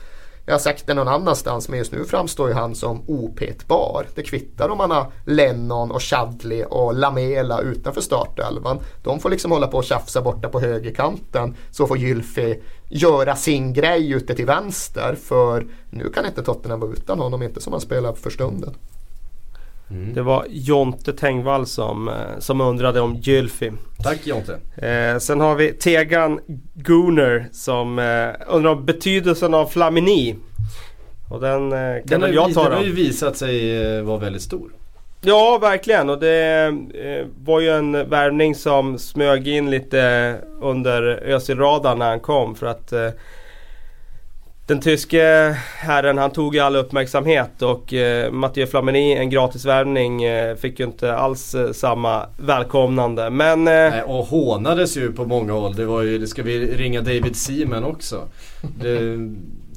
[0.46, 4.06] jag har sagt det någon annanstans men just nu framstår ju han som opetbar.
[4.14, 8.80] Det kvittar om man har Lennon och Chadley och Lamela utanför startelvan.
[9.02, 11.56] De får liksom hålla på och tjafsa borta på högerkanten.
[11.70, 15.16] Så får Gylfi göra sin grej ute till vänster.
[15.22, 18.74] För nu kan inte Tottenham vara utan honom, inte som han spelar för stunden.
[19.92, 20.14] Mm.
[20.14, 23.72] Det var Jonte Tengvall som, eh, som undrade om Gylfi.
[24.02, 24.58] Tack Jonte.
[24.76, 26.40] Eh, sen har vi Tegan
[26.74, 30.36] Gooner som eh, undrar om betydelsen av Flamini.
[31.30, 34.18] Och den eh, kan den väl jag ta Den har ju visat sig eh, vara
[34.18, 34.72] väldigt stor.
[35.20, 36.10] Ja, verkligen.
[36.10, 36.64] Och det
[36.94, 42.54] eh, var ju en värvning som smög in lite under Özil-radarn när han kom.
[42.54, 42.92] För att
[44.66, 50.56] den tyske herren han tog ju all uppmärksamhet och eh, Mathieu Flamini, en gratisvärvning, eh,
[50.56, 53.30] fick ju inte alls eh, samma välkomnande.
[53.30, 53.58] Men...
[53.58, 55.74] Eh, Nej, och hånades ju på många håll.
[55.74, 58.28] Det var ju, ska vi ringa David Seaman också?
[58.80, 59.16] Det,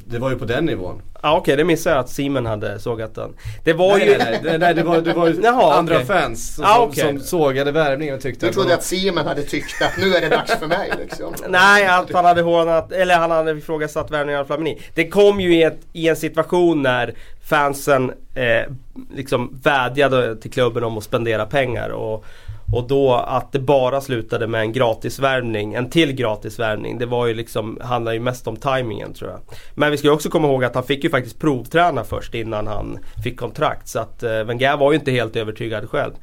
[0.05, 1.01] det var ju på den nivån.
[1.25, 3.33] Ja okej, okay, det missade jag att Simon hade sågat den.
[3.63, 4.17] Det var nej, ju...
[4.17, 6.05] Nej, nej, nej, det var, det var Jaha, andra okay.
[6.05, 7.03] fans som, ah, okay.
[7.03, 10.21] som sågade värvningen och tyckte Du trodde att, att Simon hade tyckt att nu är
[10.21, 11.33] det dags för mig liksom.
[11.49, 14.81] nej, att han hade hånat, eller han hade ifrågasatt värvningen av Flamini.
[14.93, 17.13] Det kom ju i, ett, i en situation när
[17.49, 18.71] fansen eh,
[19.15, 21.89] liksom vädjade till klubben om att spendera pengar.
[21.89, 22.25] Och
[22.73, 26.97] och då att det bara slutade med en gratisvärvning, en till gratisvärvning.
[26.97, 29.39] Det var ju liksom, handlar ju mest om tajmingen tror jag.
[29.75, 32.67] Men vi ska ju också komma ihåg att han fick ju faktiskt provträna först innan
[32.67, 33.87] han fick kontrakt.
[33.87, 36.13] Så att eh, Wenger var ju inte helt övertygad själv.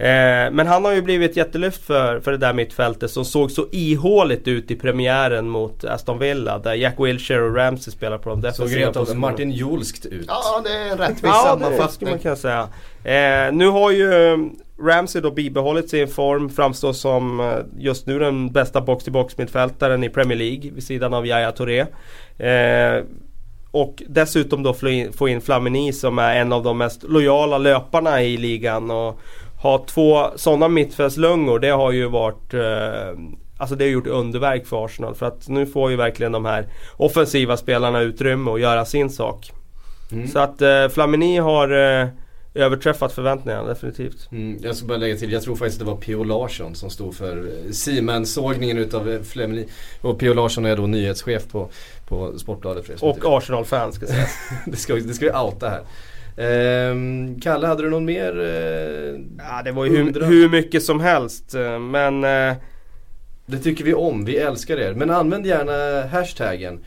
[0.00, 3.66] Eh, men han har ju blivit jättelyft för, för det där mittfältet som såg så
[3.72, 8.40] ihåligt ut i premiären mot Aston Villa där Jack Wilshere och Ramsey spelar på de
[8.40, 8.92] defensiva.
[8.92, 10.24] Såg Martin Julskt ut.
[10.28, 11.86] Ja, det är en rättvis ja, sammanfattning.
[11.86, 12.68] Det skulle man kunna säga.
[13.04, 14.10] Eh, nu har ju
[14.82, 20.08] Ramsey då bibehållit sin form, framstår som eh, just nu den bästa box-till-box mittfältaren i
[20.08, 21.80] Premier League vid sidan av Yahya Touré.
[22.38, 23.04] Eh,
[23.70, 24.74] och dessutom då
[25.12, 28.90] få in Flamini som är en av de mest lojala löparna i ligan.
[28.90, 29.20] Och
[29.62, 33.20] ha två sådana mittfältslungor det har ju varit eh,
[33.58, 36.66] Alltså det har gjort underverk för Arsenal för att nu får ju verkligen de här
[36.96, 39.52] offensiva spelarna utrymme att göra sin sak.
[40.12, 40.28] Mm.
[40.28, 42.08] Så att eh, Flamini har eh,
[42.54, 44.28] överträffat förväntningarna definitivt.
[44.32, 46.24] Mm, jag ska bara lägga till, jag tror faktiskt det var P.O.
[46.24, 49.66] Larsson som stod för Siemens-sågningen utav eh, Flemini.
[50.00, 50.34] Och P.O.
[50.34, 51.68] Larsson är då nyhetschef på,
[52.08, 52.86] på Sportbladet.
[52.86, 54.30] För och Arsenal-fan ska sägas.
[54.66, 55.82] det, ska, det ska vi outa här.
[56.40, 58.40] Ehm, Kalle, hade du någon mer?
[58.40, 61.54] Eh, ja, det var ju hur, hur, mycket som helst.
[61.54, 62.54] Eh, men eh,
[63.46, 64.94] det tycker vi om, vi älskar er.
[64.94, 66.80] Men använd gärna hashtaggen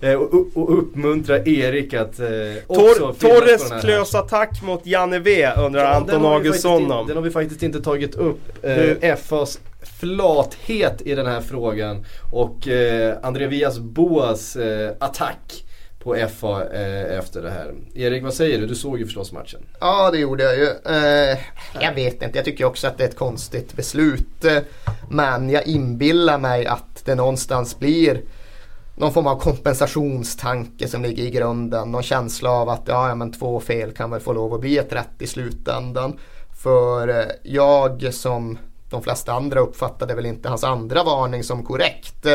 [0.00, 2.26] eh, och, och uppmuntra Erik att eh,
[2.68, 7.06] Tor Torres klösattack mot Janne V undrar ja, Anton Augustsson om.
[7.06, 8.64] Den har vi faktiskt inte tagit upp.
[8.64, 9.60] Eh, FAs
[10.00, 15.65] flathet i den här frågan och eh, Andreas Boas eh, attack
[16.06, 17.74] på FA eh, efter det här.
[17.94, 18.66] Erik, vad säger du?
[18.66, 19.60] Du såg ju förstås matchen.
[19.80, 20.68] Ja, det gjorde jag ju.
[20.96, 21.38] Eh,
[21.80, 24.44] jag vet inte, jag tycker också att det är ett konstigt beslut.
[25.10, 28.22] Men jag inbillar mig att det någonstans blir
[28.96, 31.92] någon form av kompensationstanke som ligger i grunden.
[31.92, 34.92] Någon känsla av att ja, men två fel kan väl få lov att bli ett
[34.92, 36.18] rätt i slutändan.
[36.62, 38.58] För eh, jag som
[38.90, 42.26] de flesta andra uppfattade väl inte hans andra varning som korrekt.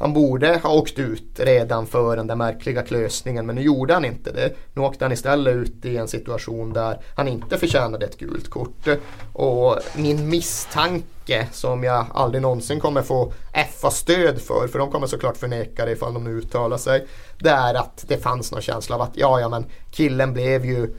[0.00, 4.04] Han borde ha åkt ut redan för den där märkliga klösningen men nu gjorde han
[4.04, 4.54] inte det.
[4.74, 8.88] Nu åkte han istället ut i en situation där han inte förtjänade ett gult kort.
[9.32, 13.32] Och min misstanke som jag aldrig någonsin kommer få
[13.80, 17.06] FA-stöd för, för de kommer såklart förneka det ifall de nu uttalar sig.
[17.38, 20.94] Det är att det fanns någon känsla av att ja, ja men killen blev ju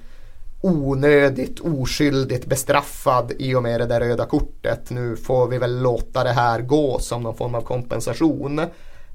[0.62, 4.90] onödigt oskyldigt bestraffad i och med det där röda kortet.
[4.90, 8.62] Nu får vi väl låta det här gå som någon form av kompensation.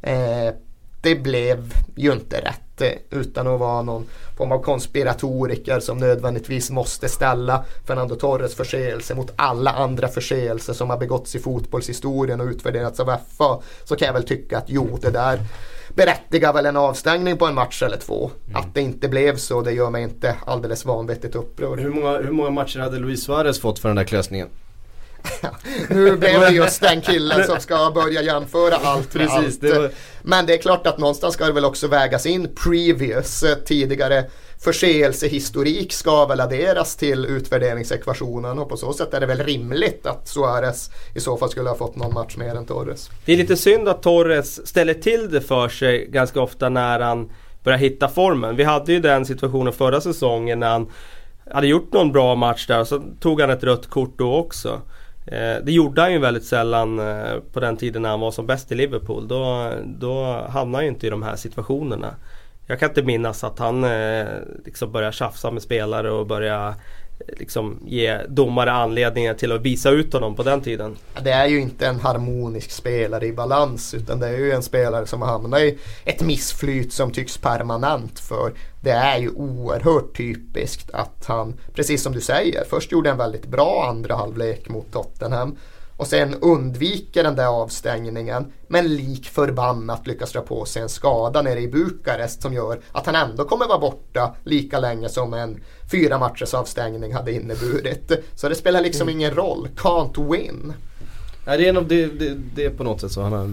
[0.03, 0.55] Eh,
[1.01, 6.71] det blev ju inte rätt eh, utan att vara någon form av konspiratoriker som nödvändigtvis
[6.71, 12.47] måste ställa Fernando Torres förseelse mot alla andra förseelser som har begåtts i fotbollshistorien och
[12.47, 13.61] utvärderats av FA.
[13.85, 15.41] Så kan jag väl tycka att jo, det där
[15.95, 18.31] berättigar väl en avstängning på en match eller två.
[18.47, 18.61] Mm.
[18.61, 21.81] Att det inte blev så, det gör mig inte alldeles vanvettigt upprörd.
[21.81, 24.49] Hur många, hur många matcher hade Luis Suarez fått för den där klösningen?
[25.89, 29.61] nu blev det just den killen som ska börja jämföra allt med Precis, allt.
[29.61, 29.91] Det var...
[30.23, 34.25] Men det är klart att någonstans ska det väl också vägas in previous, eh, tidigare
[34.65, 40.29] förseelsehistorik ska väl adderas till utvärderingsekvationen och på så sätt är det väl rimligt att
[40.29, 43.11] Suarez i så fall skulle ha fått någon match mer än Torres.
[43.25, 47.31] Det är lite synd att Torres ställer till det för sig ganska ofta när han
[47.65, 48.57] börjar hitta formen.
[48.57, 50.91] Vi hade ju den situationen förra säsongen när han
[51.51, 54.81] hade gjort någon bra match där och så tog han ett rött kort då också.
[55.27, 58.47] Eh, det gjorde han ju väldigt sällan eh, på den tiden när han var som
[58.47, 59.29] bäst i Liverpool.
[59.29, 62.15] Då, då hamnade han ju inte i de här situationerna.
[62.67, 64.27] Jag kan inte minnas att han eh,
[64.65, 66.75] liksom började tjafsa med spelare och började
[67.27, 70.97] liksom ge domare anledningar till att visa ut honom på den tiden.
[71.23, 75.07] Det är ju inte en harmonisk spelare i balans utan det är ju en spelare
[75.07, 80.91] som har hamnat i ett missflyt som tycks permanent för det är ju oerhört typiskt
[80.91, 85.57] att han, precis som du säger, först gjorde en väldigt bra andra halvlek mot Tottenham
[85.97, 91.43] och sen undviker den där avstängningen men lik förbannat lyckas dra på sig en skada
[91.43, 95.61] nere i Bukarest som gör att han ändå kommer vara borta lika länge som en
[95.91, 98.13] fyra matchers avstängning hade inneburit.
[98.35, 99.21] Så det spelar liksom mm.
[99.21, 99.69] ingen roll.
[99.77, 100.73] Can't win.
[101.47, 103.51] Nej, det är nog det, det, det, är på något sätt så han har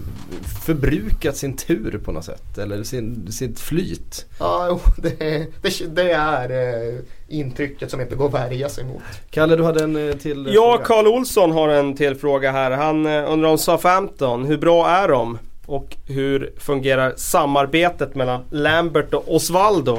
[0.66, 2.58] förbrukat sin tur på något sätt.
[2.58, 4.26] Eller sin, sitt flyt.
[4.38, 5.18] Ja, det,
[5.62, 9.02] det, det är eh, intrycket som inte går att värja sig mot.
[9.30, 12.70] Kalle, du hade en eh, till Ja, Karl Olsson har en till fråga här.
[12.70, 14.46] Han eh, undrar om SA-15.
[14.46, 15.38] Hur bra är de?
[15.66, 19.98] Och hur fungerar samarbetet mellan Lambert och Osvaldo?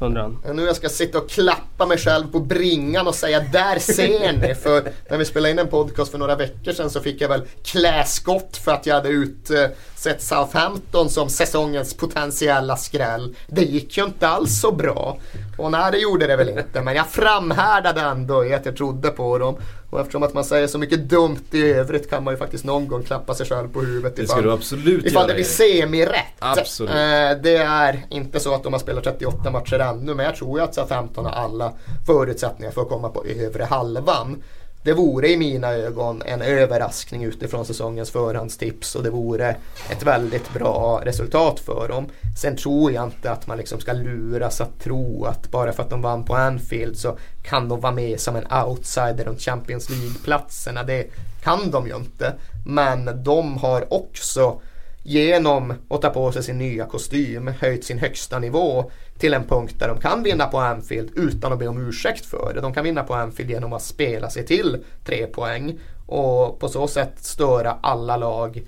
[0.00, 0.56] Undrar han.
[0.56, 4.54] Nu jag ska sitta och klappa mig själv på bringan och säga där ser ni.
[4.62, 7.42] För när vi spelade in en podcast för några veckor sedan så fick jag väl
[7.64, 13.36] kläskott för att jag hade utsett Southampton som säsongens potentiella skräll.
[13.46, 15.18] Det gick ju inte alls så bra.
[15.58, 16.80] Och nej, det gjorde det väl inte.
[16.82, 19.56] Men jag framhärdade ändå i att jag trodde på dem.
[19.90, 22.88] Och eftersom att man säger så mycket dumt i övrigt kan man ju faktiskt någon
[22.88, 24.16] gång klappa sig själv på huvudet.
[24.16, 26.34] Det ska du absolut ifall det blir semi-rätt.
[26.38, 26.90] Absolut.
[26.90, 30.58] Eh, det är inte så att de har spelat 38 matcher ännu men jag tror
[30.58, 31.72] ju att SA-15 har alla
[32.06, 34.42] förutsättningar för att komma på övre halvan.
[34.82, 39.56] Det vore i mina ögon en överraskning utifrån säsongens förhandstips och det vore
[39.90, 42.08] ett väldigt bra resultat för dem.
[42.40, 45.90] Sen tror jag inte att man liksom ska luras att tro att bara för att
[45.90, 50.82] de vann på Anfield så kan de vara med som en outsider runt Champions League-platserna.
[50.82, 51.06] Det
[51.42, 52.34] kan de ju inte.
[52.66, 54.60] Men de har också
[55.02, 58.90] genom att ta på sig sin nya kostym höjt sin högsta nivå
[59.20, 62.52] till en punkt där de kan vinna på Anfield utan att be om ursäkt för
[62.54, 62.60] det.
[62.60, 66.88] De kan vinna på Anfield genom att spela sig till tre poäng och på så
[66.88, 68.62] sätt störa alla lag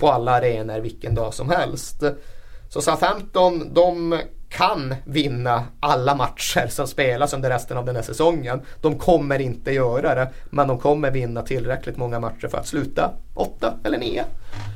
[0.00, 2.02] på alla arenor vilken dag som helst.
[2.68, 4.18] Så Southampton, de
[4.56, 8.60] kan vinna alla matcher som spelas under resten av den här säsongen.
[8.80, 13.10] De kommer inte göra det, men de kommer vinna tillräckligt många matcher för att sluta
[13.34, 14.24] åtta eller nio.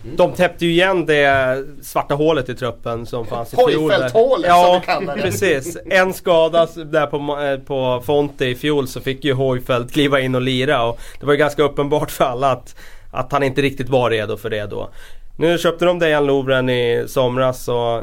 [0.05, 0.17] Mm.
[0.17, 3.91] De täppte ju igen det svarta hålet i truppen som fanns i fjol.
[3.91, 5.23] Hojfeldt-hålet ja, som vi kallar det.
[5.23, 5.79] precis.
[5.87, 10.35] En skada där på, eh, på Fonte i fjol så fick ju Hojfeldt kliva in
[10.35, 12.75] och lira och det var ju ganska uppenbart för alla att,
[13.13, 14.91] att han inte riktigt var redo för det då.
[15.37, 18.03] Nu köpte de Dejan Lovren i somras och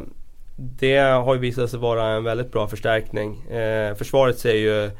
[0.55, 3.51] det har ju visat sig vara en väldigt bra förstärkning.
[3.51, 4.91] Eh, försvaret ser ju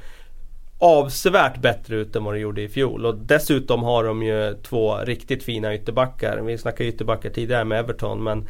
[0.80, 3.06] avsevärt bättre ut än vad det gjorde i fjol.
[3.06, 6.38] Och dessutom har de ju två riktigt fina ytterbackar.
[6.38, 8.48] Vi snackade ytterbackar tidigare med Everton men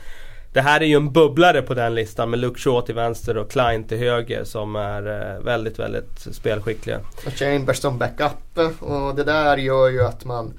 [0.53, 3.51] det här är ju en bubblare på den listan med Luke Shaw till vänster och
[3.51, 6.99] Klein till höger som är eh, väldigt, väldigt spelskickliga.
[7.25, 10.53] Och Chambers som backup och det där gör ju att man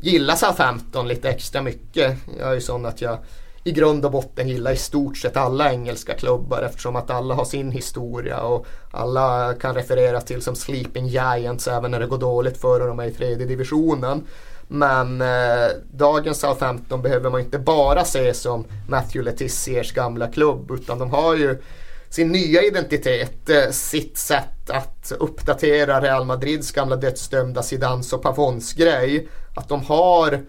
[0.00, 2.18] gillar Southampton lite extra mycket.
[2.38, 3.18] Jag är ju sån att jag
[3.64, 7.44] i grund och botten gillar i stort sett alla engelska klubbar eftersom att alla har
[7.44, 12.60] sin historia och alla kan refereras till som Sleeping Giants även när det går dåligt
[12.60, 14.22] för dem i tredje divisionen.
[14.68, 20.98] Men eh, dagens Southampton behöver man inte bara se som Matthew Letiziers gamla klubb utan
[20.98, 21.62] de har ju
[22.10, 28.72] sin nya identitet, eh, sitt sätt att uppdatera Real Madrids gamla dödsdömda Zidans och Pavons
[28.72, 29.28] grej.
[29.54, 30.40] Att de har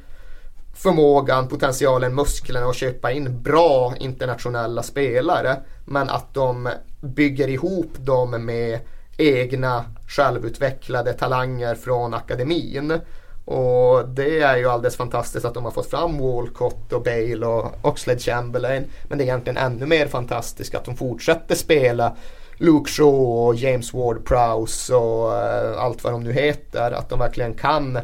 [0.83, 5.57] förmågan, potentialen, musklerna att köpa in bra internationella spelare.
[5.85, 6.69] Men att de
[7.01, 8.79] bygger ihop dem med
[9.17, 12.99] egna självutvecklade talanger från akademin.
[13.45, 17.71] Och det är ju alldeles fantastiskt att de har fått fram Walcott och Bale och
[17.81, 18.83] Oxlade Chamberlain.
[19.07, 22.15] Men det är egentligen ännu mer fantastiskt att de fortsätter spela
[22.57, 26.91] Luke Shaw och James Ward-Prowse och eh, allt vad de nu heter.
[26.91, 27.99] Att de verkligen kan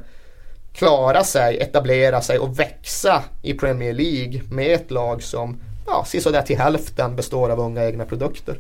[0.78, 6.42] klara sig, etablera sig och växa i Premier League med ett lag som ja, sådär
[6.42, 8.58] till hälften består av unga egna produkter.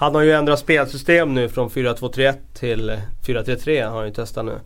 [0.00, 4.58] Han har ju ändrat spelsystem nu från 4-2-3-1 till 4-3-3 har han ju testat nu.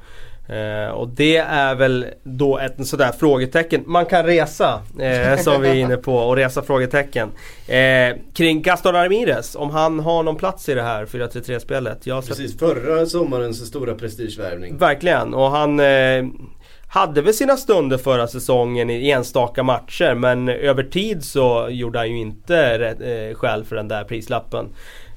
[0.55, 5.69] Eh, och det är väl då ett sådär frågetecken man kan resa eh, som vi
[5.69, 7.29] är inne på och resa frågetecken.
[7.67, 12.07] Eh, kring Gaston Ramirez, om han har någon plats i det här 4-3-3 spelet.
[12.07, 12.61] Jag Precis, sett...
[12.61, 14.79] förra sommarens stora prestigevärvning.
[14.79, 16.25] Verkligen och han eh,
[16.89, 22.11] hade väl sina stunder förra säsongen i enstaka matcher men över tid så gjorde han
[22.11, 22.59] ju inte
[23.01, 24.69] eh, skäl för den där prislappen.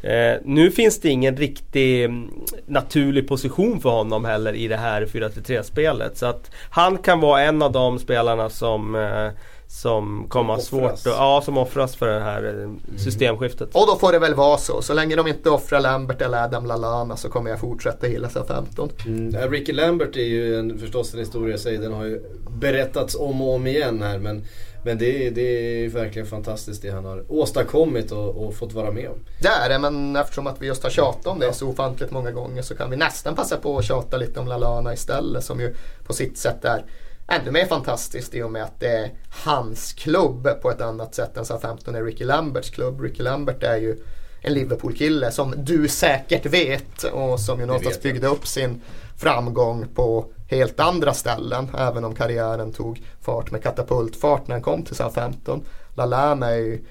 [0.03, 2.30] Eh, nu finns det ingen riktig mm,
[2.65, 6.17] naturlig position för honom heller i det här 4-3 spelet.
[6.17, 9.30] Så att han kan vara en av de spelarna som eh,
[9.72, 12.80] som kommer ha svårt att, ja, som offras för det här eh, mm.
[12.97, 13.69] systemskiftet.
[13.74, 14.82] Och då får det väl vara så.
[14.82, 18.89] Så länge de inte offrar Lambert eller Adam Lallana så kommer jag fortsätta gilla SA-15.
[19.05, 19.51] Mm.
[19.51, 21.78] Ricky Lambert är ju en, förstås en historia i sig.
[21.78, 24.19] Den har ju berättats om och om igen här.
[24.19, 24.43] Men
[24.84, 29.09] men det, det är verkligen fantastiskt det han har åstadkommit och, och, fått vara med
[29.09, 29.17] om.
[29.41, 32.32] Det är det, men eftersom att vi just har tjatat om det så ofantligt många
[32.32, 35.76] gånger så kan vi nästan passa på att tjata lite om Lalana istället som ju
[36.03, 36.84] på sitt sätt är
[37.28, 39.11] ännu mer fantastiskt i och med att det är
[39.45, 43.01] hans klubb på ett annat sätt än Southampton är Ricky Lamberts klubb.
[43.01, 43.97] Ricky Lambert är ju
[44.41, 48.82] en Liverpool-kille som du säkert vet och som ju någonstans byggde upp sin
[49.17, 51.67] framgång på helt andra ställen.
[51.78, 55.65] Även om karriären tog fart med katapultfart när han kom till Southampton.
[55.95, 56.86] Lalana är ju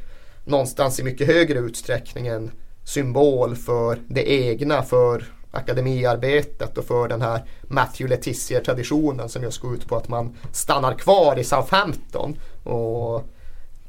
[0.45, 2.51] någonstans i mycket högre utsträckning en
[2.85, 9.75] symbol för det egna, för akademiarbetet och för den här Matthew Letizier-traditionen som just går
[9.75, 12.37] ut på att man stannar kvar i Southampton.
[12.65, 13.25] Och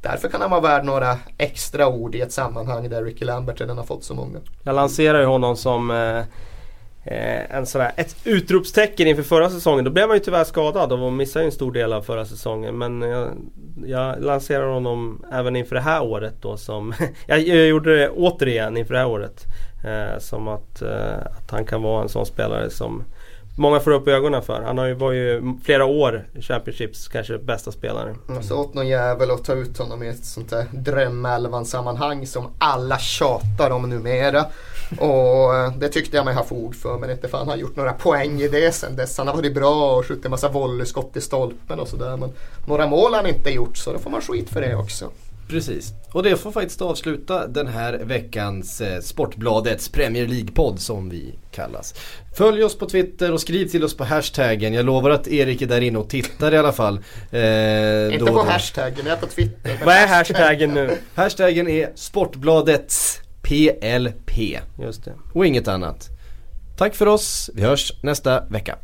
[0.02, 3.78] Därför kan han vara värd några extra ord i ett sammanhang där Ricky Lambert redan
[3.78, 4.40] har fått så många.
[4.64, 6.18] Jag lanserar ju honom som eh,
[7.06, 9.86] eh en sådär, ett utropstecken inför förra säsongen.
[9.86, 12.78] Då blev man ju tyvärr skadad och missade en stor del av förra säsongen.
[12.78, 13.30] Men jag,
[13.86, 16.94] jag lanserar honom även inför det här året då som
[17.26, 19.46] jag, jag, gjorde det återigen inför det här året.
[19.84, 23.04] Eh, som att, eh, att han kan vara en sån spelare som
[23.56, 24.62] många får upp ögonen för.
[24.62, 28.16] Han har ju, var ju flera år Championships kanske bästa spelare.
[28.30, 28.44] Mm.
[28.44, 32.98] Så åt någon jävel att ta ut honom i ett sånt där drömelvan-sammanhang som alla
[32.98, 34.46] tjatar om numera.
[35.00, 37.76] Och eh, det tyckte jag mig ha fog för men inte fan han har gjort
[37.76, 39.18] några poäng i det sen dess.
[39.18, 42.18] Han har varit bra och skjutit en massa volleyskott i stolpen och sådär.
[42.18, 42.30] Men
[42.66, 45.10] några mål har han inte gjort så då får man skit för det också.
[45.52, 45.94] Precis.
[46.12, 51.94] Och det får faktiskt avsluta den här veckans eh, Sportbladets Premier League-podd som vi kallas.
[52.38, 54.74] Följ oss på Twitter och skriv till oss på hashtaggen.
[54.74, 56.96] Jag lovar att Erik är där inne och tittar i alla fall.
[57.32, 58.44] Eh, Inte på då.
[58.44, 59.80] hashtaggen, jag är på Twitter.
[59.86, 60.98] Vad är hashtaggen nu?
[61.16, 64.38] Hashtaggen är Sportbladets PLP.
[64.82, 65.14] Just det.
[65.34, 66.08] Och inget annat.
[66.78, 68.78] Tack för oss, vi hörs nästa vecka.